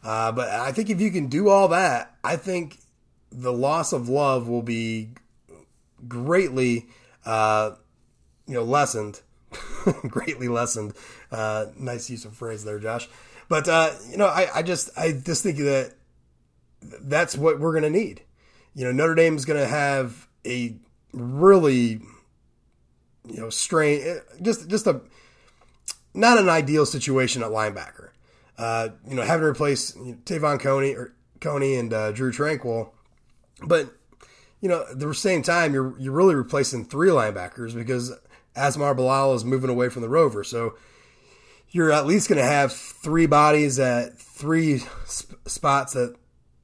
Uh, 0.03 0.31
but 0.31 0.49
I 0.49 0.71
think 0.71 0.89
if 0.89 1.01
you 1.01 1.09
can 1.09 1.27
do 1.27 1.49
all 1.49 1.67
that, 1.69 2.15
I 2.23 2.35
think 2.35 2.79
the 3.31 3.53
loss 3.53 3.91
of 3.91 4.07
love 4.07 4.47
will 4.47 4.61
be 4.61 5.09
greatly, 6.07 6.87
uh, 7.25 7.71
you 8.47 8.53
know, 8.55 8.63
lessened. 8.63 9.21
greatly 10.07 10.47
lessened. 10.47 10.93
Uh, 11.31 11.67
nice 11.77 12.09
use 12.09 12.25
of 12.25 12.33
phrase 12.33 12.63
there, 12.63 12.79
Josh. 12.79 13.07
But 13.47 13.67
uh, 13.67 13.91
you 14.09 14.17
know, 14.17 14.27
I, 14.27 14.49
I 14.55 14.61
just 14.63 14.89
I 14.97 15.11
just 15.11 15.43
think 15.43 15.57
that 15.57 15.93
that's 16.81 17.37
what 17.37 17.59
we're 17.59 17.71
going 17.71 17.83
to 17.83 17.89
need. 17.89 18.21
You 18.73 18.85
know, 18.85 18.91
Notre 18.91 19.15
Dame's 19.15 19.45
going 19.45 19.59
to 19.59 19.67
have 19.67 20.27
a 20.45 20.75
really 21.13 22.01
you 23.27 23.39
know 23.39 23.49
strain 23.49 24.19
just 24.41 24.67
just 24.67 24.87
a 24.87 25.01
not 26.13 26.37
an 26.37 26.49
ideal 26.49 26.85
situation 26.85 27.43
at 27.43 27.49
linebacker. 27.49 28.09
Uh, 28.57 28.89
you 29.07 29.15
know, 29.15 29.21
having 29.21 29.41
to 29.41 29.47
replace 29.47 29.95
you 29.97 30.05
know, 30.05 30.17
Te'von 30.23 30.59
Coney 30.59 30.95
or 30.95 31.13
Coney 31.41 31.75
and 31.75 31.93
uh, 31.93 32.11
Drue 32.13 32.31
Tranquill, 32.31 32.91
but 33.61 33.93
you 34.65 34.69
know, 34.69 34.83
at 34.89 34.97
the 34.97 35.13
same 35.13 35.43
time, 35.43 35.75
you're 35.75 35.93
you're 35.99 36.11
really 36.11 36.33
replacing 36.33 36.85
three 36.85 37.09
linebackers 37.09 37.75
because 37.75 38.11
Asmar 38.55 38.95
Bilal 38.95 39.35
is 39.35 39.45
moving 39.45 39.69
away 39.69 39.89
from 39.89 40.01
the 40.01 40.09
Rover, 40.09 40.43
so 40.43 40.73
you're 41.69 41.91
at 41.91 42.07
least 42.07 42.29
going 42.29 42.41
to 42.41 42.47
have 42.47 42.73
three 42.73 43.27
bodies 43.27 43.77
at 43.77 44.17
three 44.17 44.79
sp- 45.05 45.37
spots 45.47 45.93
that 45.93 46.15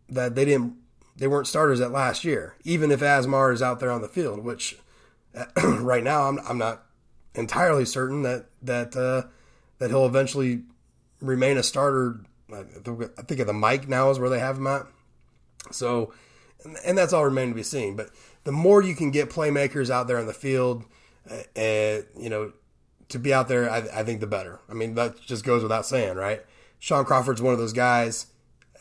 that 0.10 0.34
they 0.34 0.46
didn't 0.46 0.78
they 1.16 1.28
weren't 1.28 1.46
starters 1.46 1.80
at 1.80 1.92
last 1.92 2.24
year, 2.24 2.56
even 2.64 2.90
if 2.90 3.02
Asmar 3.02 3.54
is 3.54 3.62
out 3.62 3.80
there 3.80 3.92
on 3.92 4.02
the 4.02 4.08
field, 4.08 4.44
which 4.44 4.80
right 5.64 6.04
now 6.04 6.28
I'm, 6.28 6.40
I'm 6.50 6.58
not 6.58 6.84
entirely 7.36 7.86
certain 7.86 8.24
that 8.24 8.46
that 8.64 8.96
uh, 8.96 9.28
that 9.78 9.92
he'll 9.92 10.08
eventually 10.08 10.64
remain 11.20 11.56
a 11.58 11.62
starter. 11.62 12.22
I 12.52 12.64
think 13.28 13.42
of 13.42 13.46
the 13.46 13.54
Mike 13.54 13.88
now 13.88 14.10
is 14.10 14.18
where 14.18 14.32
they 14.32 14.40
have 14.40 14.58
him 14.58 14.66
at. 14.66 14.88
So, 15.70 16.12
and 16.86 16.98
that's 16.98 17.14
all 17.14 17.26
remaining 17.26 17.52
to 17.52 17.56
be 17.56 17.64
seen. 17.64 17.96
But 17.96 18.10
the 18.44 18.52
more 18.52 18.82
you 18.82 18.96
can 18.96 19.12
get 19.12 19.30
playmakers 19.30 19.90
out 19.90 20.08
there 20.08 20.18
on 20.18 20.26
the 20.26 20.34
field, 20.34 20.86
uh, 21.30 22.02
you 22.18 22.30
know, 22.30 22.54
to 23.10 23.20
be 23.20 23.34
out 23.34 23.48
there, 23.48 23.70
I, 23.70 23.78
I 23.94 24.04
think 24.04 24.20
the 24.20 24.28
better. 24.28 24.60
I 24.70 24.74
mean, 24.74 24.96
that 24.96 25.22
just 25.22 25.44
goes 25.44 25.64
without 25.64 25.86
saying, 25.86 26.16
right? 26.16 26.42
Shaun 26.80 27.06
Crawford's 27.06 27.42
one 27.42 27.54
of 27.54 27.60
those 27.60 27.74
guys, 27.74 28.28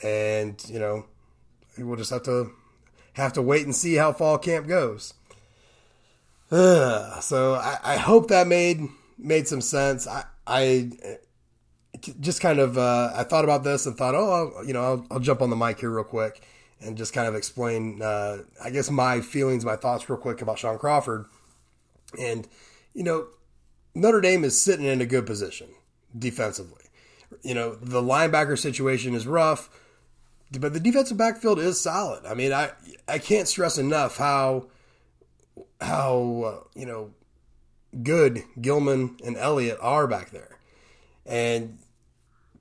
and 0.02 0.62
you 0.68 0.78
know, 0.78 1.06
we'll 1.76 1.96
just 1.96 2.10
have 2.10 2.22
to 2.24 2.52
have 3.14 3.32
to 3.34 3.42
wait 3.42 3.64
and 3.64 3.74
see 3.74 3.96
how 3.96 4.12
fall 4.12 4.38
camp 4.38 4.66
goes. 4.66 5.14
Ugh, 6.50 7.22
so 7.22 7.54
I, 7.54 7.78
I, 7.82 7.96
hope 7.96 8.28
that 8.28 8.46
made 8.46 8.80
made 9.18 9.46
some 9.46 9.60
sense. 9.60 10.06
I, 10.06 10.24
I 10.46 10.90
just 12.20 12.40
kind 12.40 12.58
of 12.58 12.78
uh, 12.78 13.12
I 13.14 13.24
thought 13.24 13.44
about 13.44 13.64
this 13.64 13.84
and 13.84 13.96
thought, 13.96 14.14
oh, 14.14 14.30
I'll, 14.56 14.64
you 14.64 14.72
know, 14.72 14.82
I'll, 14.82 15.06
I'll, 15.10 15.20
jump 15.20 15.42
on 15.42 15.50
the 15.50 15.56
mic 15.56 15.80
here 15.80 15.90
real 15.90 16.04
quick 16.04 16.40
and 16.80 16.96
just 16.96 17.12
kind 17.12 17.28
of 17.28 17.34
explain, 17.34 18.00
uh, 18.02 18.38
I 18.62 18.70
guess, 18.70 18.90
my 18.90 19.20
feelings, 19.20 19.64
my 19.64 19.76
thoughts, 19.76 20.08
real 20.08 20.18
quick 20.18 20.40
about 20.42 20.58
Shaun 20.58 20.78
Crawford. 20.78 21.26
And 22.18 22.48
you 22.94 23.04
know, 23.04 23.28
Notre 23.94 24.20
Dame 24.20 24.44
is 24.44 24.60
sitting 24.60 24.86
in 24.86 25.00
a 25.00 25.06
good 25.06 25.26
position 25.26 25.68
defensively. 26.16 26.84
You 27.42 27.54
know, 27.54 27.74
the 27.76 28.02
linebacker 28.02 28.58
situation 28.58 29.14
is 29.14 29.26
rough 29.26 29.70
but 30.58 30.72
the 30.72 30.80
defensive 30.80 31.16
backfield 31.16 31.58
is 31.58 31.80
solid. 31.80 32.26
I 32.26 32.34
mean, 32.34 32.52
I 32.52 32.70
I 33.06 33.18
can't 33.18 33.46
stress 33.46 33.78
enough 33.78 34.16
how 34.16 34.66
how 35.80 36.42
uh, 36.44 36.64
you 36.74 36.86
know 36.86 37.12
good 38.02 38.42
Gilman 38.60 39.16
and 39.24 39.36
Elliott 39.36 39.78
are 39.80 40.08
back 40.08 40.30
there, 40.30 40.58
and 41.24 41.78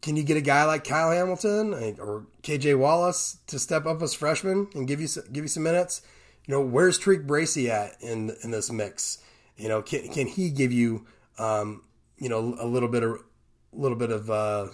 can 0.01 0.15
you 0.15 0.23
get 0.23 0.37
a 0.37 0.41
guy 0.41 0.63
like 0.65 0.83
Kyle 0.83 1.11
Hamilton 1.11 1.73
or 1.99 2.25
KJ 2.43 2.77
Wallace 2.77 3.37
to 3.47 3.59
step 3.59 3.85
up 3.85 4.01
as 4.01 4.13
freshman 4.13 4.67
and 4.73 4.87
give 4.87 5.01
you 5.01 5.07
give 5.31 5.43
you 5.43 5.49
some 5.49 5.63
minutes? 5.63 6.01
You 6.45 6.53
know, 6.53 6.61
where's 6.61 6.99
Tariq 6.99 7.27
Bracy 7.27 7.69
at 7.69 8.01
in 8.01 8.31
in 8.43 8.51
this 8.51 8.71
mix? 8.71 9.19
You 9.57 9.67
know, 9.67 9.81
can 9.81 10.07
can 10.09 10.27
he 10.27 10.49
give 10.49 10.71
you 10.71 11.05
um, 11.37 11.83
you 12.17 12.29
know 12.29 12.55
a 12.59 12.65
little 12.65 12.89
bit 12.89 13.03
of 13.03 13.11
a 13.11 13.77
little 13.77 13.97
bit 13.97 14.11
of 14.11 14.29
uh, 14.29 14.67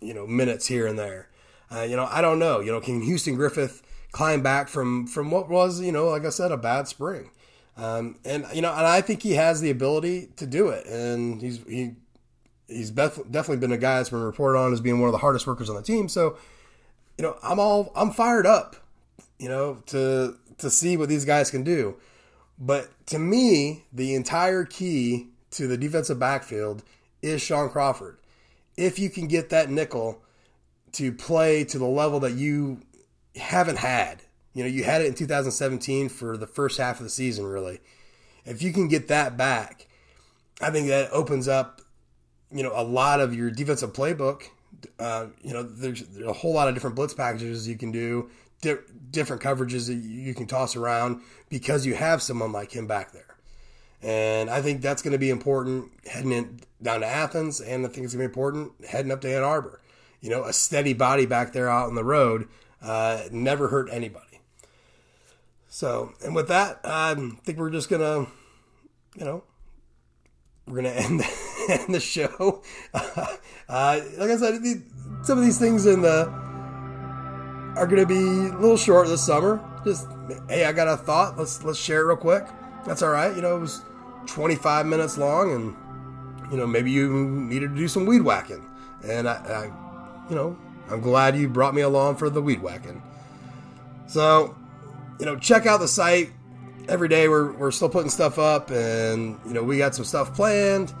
you 0.00 0.14
know 0.14 0.26
minutes 0.26 0.66
here 0.66 0.86
and 0.86 0.98
there? 0.98 1.28
Uh, 1.74 1.82
you 1.82 1.96
know, 1.96 2.06
I 2.08 2.20
don't 2.20 2.38
know. 2.38 2.60
You 2.60 2.70
know, 2.70 2.80
can 2.80 3.02
Houston 3.02 3.34
Griffith 3.34 3.82
climb 4.12 4.40
back 4.40 4.68
from 4.68 5.08
from 5.08 5.32
what 5.32 5.48
was 5.48 5.80
you 5.80 5.90
know 5.90 6.08
like 6.08 6.24
I 6.24 6.30
said 6.30 6.52
a 6.52 6.56
bad 6.56 6.86
spring? 6.86 7.30
Um, 7.76 8.18
and 8.24 8.46
you 8.54 8.62
know, 8.62 8.72
and 8.72 8.86
I 8.86 9.00
think 9.00 9.22
he 9.22 9.32
has 9.32 9.60
the 9.60 9.70
ability 9.70 10.28
to 10.36 10.46
do 10.46 10.68
it, 10.68 10.86
and 10.86 11.42
he's 11.42 11.58
he 11.64 11.96
he's 12.68 12.90
bef- 12.90 13.30
definitely 13.30 13.58
been 13.58 13.72
a 13.72 13.78
guy 13.78 13.98
that's 13.98 14.10
been 14.10 14.20
reported 14.20 14.58
on 14.58 14.72
as 14.72 14.80
being 14.80 15.00
one 15.00 15.08
of 15.08 15.12
the 15.12 15.18
hardest 15.18 15.46
workers 15.46 15.70
on 15.70 15.76
the 15.76 15.82
team. 15.82 16.08
So, 16.08 16.36
you 17.18 17.22
know, 17.22 17.36
I'm 17.42 17.58
all 17.58 17.92
I'm 17.94 18.10
fired 18.10 18.46
up, 18.46 18.76
you 19.38 19.48
know, 19.48 19.82
to 19.86 20.36
to 20.58 20.70
see 20.70 20.96
what 20.96 21.08
these 21.08 21.24
guys 21.24 21.50
can 21.50 21.62
do. 21.62 21.96
But 22.58 22.88
to 23.06 23.18
me, 23.18 23.84
the 23.92 24.14
entire 24.14 24.64
key 24.64 25.28
to 25.52 25.66
the 25.66 25.76
defensive 25.76 26.18
backfield 26.18 26.82
is 27.22 27.42
Shaun 27.42 27.68
Crawford. 27.68 28.18
If 28.76 28.98
you 28.98 29.10
can 29.10 29.26
get 29.26 29.50
that 29.50 29.70
nickel 29.70 30.22
to 30.92 31.12
play 31.12 31.64
to 31.64 31.78
the 31.78 31.86
level 31.86 32.20
that 32.20 32.32
you 32.32 32.80
haven't 33.34 33.78
had, 33.78 34.22
you 34.54 34.62
know, 34.62 34.68
you 34.68 34.84
had 34.84 35.02
it 35.02 35.06
in 35.06 35.14
2017 35.14 36.08
for 36.08 36.36
the 36.36 36.46
first 36.46 36.78
half 36.78 36.98
of 36.98 37.04
the 37.04 37.10
season, 37.10 37.46
really. 37.46 37.80
If 38.46 38.62
you 38.62 38.72
can 38.72 38.88
get 38.88 39.08
that 39.08 39.36
back, 39.36 39.86
I 40.60 40.70
think 40.70 40.88
that 40.88 41.10
opens 41.10 41.48
up 41.48 41.82
you 42.52 42.62
know 42.62 42.72
a 42.74 42.82
lot 42.82 43.20
of 43.20 43.34
your 43.34 43.50
defensive 43.50 43.92
playbook. 43.92 44.42
Uh, 44.98 45.26
you 45.42 45.52
know, 45.52 45.62
there's, 45.62 46.02
there's, 46.08 46.26
a 46.26 46.32
whole 46.32 46.52
lot 46.52 46.68
of 46.68 46.74
different 46.74 46.94
blitz 46.94 47.14
packages 47.14 47.66
you 47.66 47.76
can 47.76 47.90
do, 47.90 48.30
di- 48.60 48.76
different 49.10 49.42
coverages 49.42 49.86
that 49.88 49.94
you 49.94 50.34
can 50.34 50.46
toss 50.46 50.76
around 50.76 51.22
because 51.48 51.86
you 51.86 51.94
have 51.94 52.20
someone 52.22 52.52
like 52.52 52.72
him 52.72 52.86
back 52.86 53.12
there. 53.12 53.36
And 54.02 54.50
I 54.50 54.60
think 54.60 54.82
that's 54.82 55.02
going 55.02 55.12
to 55.12 55.18
be 55.18 55.30
important 55.30 55.90
heading 56.06 56.30
in, 56.30 56.60
down 56.82 57.00
to 57.00 57.06
Athens, 57.06 57.60
and 57.60 57.84
I 57.84 57.88
think 57.88 58.04
it's 58.04 58.14
going 58.14 58.28
to 58.28 58.28
be 58.28 58.32
important 58.32 58.72
heading 58.86 59.10
up 59.10 59.22
to 59.22 59.34
Ann 59.34 59.42
Arbor. 59.42 59.80
You 60.20 60.30
know, 60.30 60.44
a 60.44 60.52
steady 60.52 60.92
body 60.92 61.26
back 61.26 61.52
there 61.52 61.68
out 61.68 61.88
on 61.88 61.94
the 61.94 62.04
road 62.04 62.48
uh, 62.82 63.24
never 63.30 63.68
hurt 63.68 63.88
anybody. 63.90 64.40
So, 65.68 66.12
and 66.24 66.34
with 66.34 66.48
that, 66.48 66.80
I 66.84 67.14
think 67.44 67.58
we're 67.58 67.70
just 67.70 67.88
going 67.88 68.00
to, 68.00 68.30
you 69.18 69.24
know, 69.24 69.44
we're 70.66 70.82
going 70.82 70.94
to 70.94 71.00
end 71.00 71.20
end 71.68 71.94
the 71.94 72.00
show. 72.00 72.62
Uh, 73.68 74.00
like 74.16 74.30
I 74.30 74.36
said, 74.36 74.62
some 75.22 75.38
of 75.38 75.44
these 75.44 75.58
things 75.58 75.86
in 75.86 76.00
the 76.00 76.28
are 77.76 77.84
going 77.84 78.00
to 78.00 78.06
be 78.06 78.14
a 78.14 78.56
little 78.60 78.76
short 78.76 79.08
this 79.08 79.26
summer. 79.26 79.60
Just 79.84 80.06
hey, 80.48 80.66
I 80.66 80.72
got 80.72 80.86
a 80.86 80.96
thought. 80.96 81.36
Let's 81.36 81.64
let's 81.64 81.76
share 81.76 82.02
it 82.02 82.04
real 82.04 82.16
quick. 82.16 82.46
That's 82.86 83.02
all 83.02 83.10
right. 83.10 83.34
You 83.34 83.42
know, 83.42 83.56
it 83.56 83.60
was 83.60 83.82
25 84.26 84.86
minutes 84.86 85.18
long, 85.18 85.52
and 85.52 86.52
you 86.52 86.56
know 86.56 86.66
maybe 86.66 86.92
you 86.92 87.12
needed 87.12 87.70
to 87.70 87.76
do 87.76 87.88
some 87.88 88.06
weed 88.06 88.22
whacking, 88.22 88.64
and 89.04 89.28
I, 89.28 89.34
I 89.34 89.64
you 90.30 90.36
know, 90.36 90.56
I'm 90.88 91.00
glad 91.00 91.36
you 91.36 91.48
brought 91.48 91.74
me 91.74 91.82
along 91.82 92.16
for 92.16 92.30
the 92.30 92.40
weed 92.40 92.62
whacking. 92.62 93.02
So, 94.06 94.56
you 95.18 95.26
know, 95.26 95.36
check 95.36 95.66
out 95.66 95.80
the 95.80 95.88
site 95.88 96.30
every 96.88 97.08
day. 97.08 97.28
We're 97.28 97.52
we're 97.52 97.72
still 97.72 97.88
putting 97.88 98.10
stuff 98.10 98.38
up, 98.38 98.70
and 98.70 99.38
you 99.46 99.52
know 99.52 99.62
we 99.62 99.78
got 99.78 99.94
some 99.94 100.04
stuff 100.04 100.34
planned. 100.34 100.92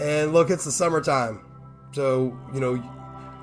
And 0.00 0.32
look, 0.32 0.50
it's 0.50 0.64
the 0.64 0.72
summertime. 0.72 1.44
So, 1.92 2.36
you 2.54 2.60
know, 2.60 2.82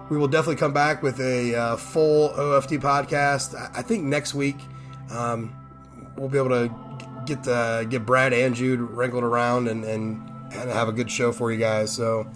we 0.09 0.17
will 0.17 0.27
definitely 0.27 0.55
come 0.55 0.73
back 0.73 1.03
with 1.03 1.19
a 1.19 1.53
uh, 1.53 1.75
full 1.75 2.29
OFD 2.29 2.79
podcast. 2.81 3.53
I 3.75 3.81
think 3.81 4.03
next 4.03 4.33
week 4.33 4.57
um, 5.11 5.55
we'll 6.17 6.29
be 6.29 6.37
able 6.37 6.49
to 6.49 6.73
get 7.25 7.43
the, 7.43 7.85
get 7.89 8.05
Brad 8.05 8.33
and 8.33 8.55
Jude 8.55 8.79
wrinkled 8.79 9.23
around 9.23 9.67
and, 9.67 9.83
and, 9.83 10.27
and 10.51 10.71
have 10.71 10.87
a 10.87 10.93
good 10.93 11.11
show 11.11 11.31
for 11.31 11.51
you 11.51 11.59
guys. 11.59 11.91
So, 11.91 12.27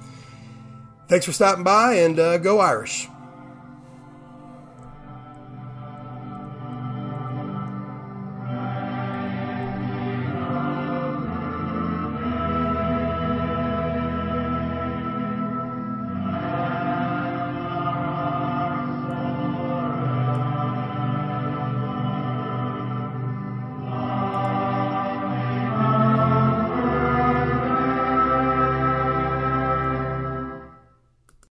thanks 1.08 1.26
for 1.26 1.32
stopping 1.32 1.64
by 1.64 1.96
and 1.96 2.20
uh, 2.20 2.38
go 2.38 2.60
Irish. 2.60 3.08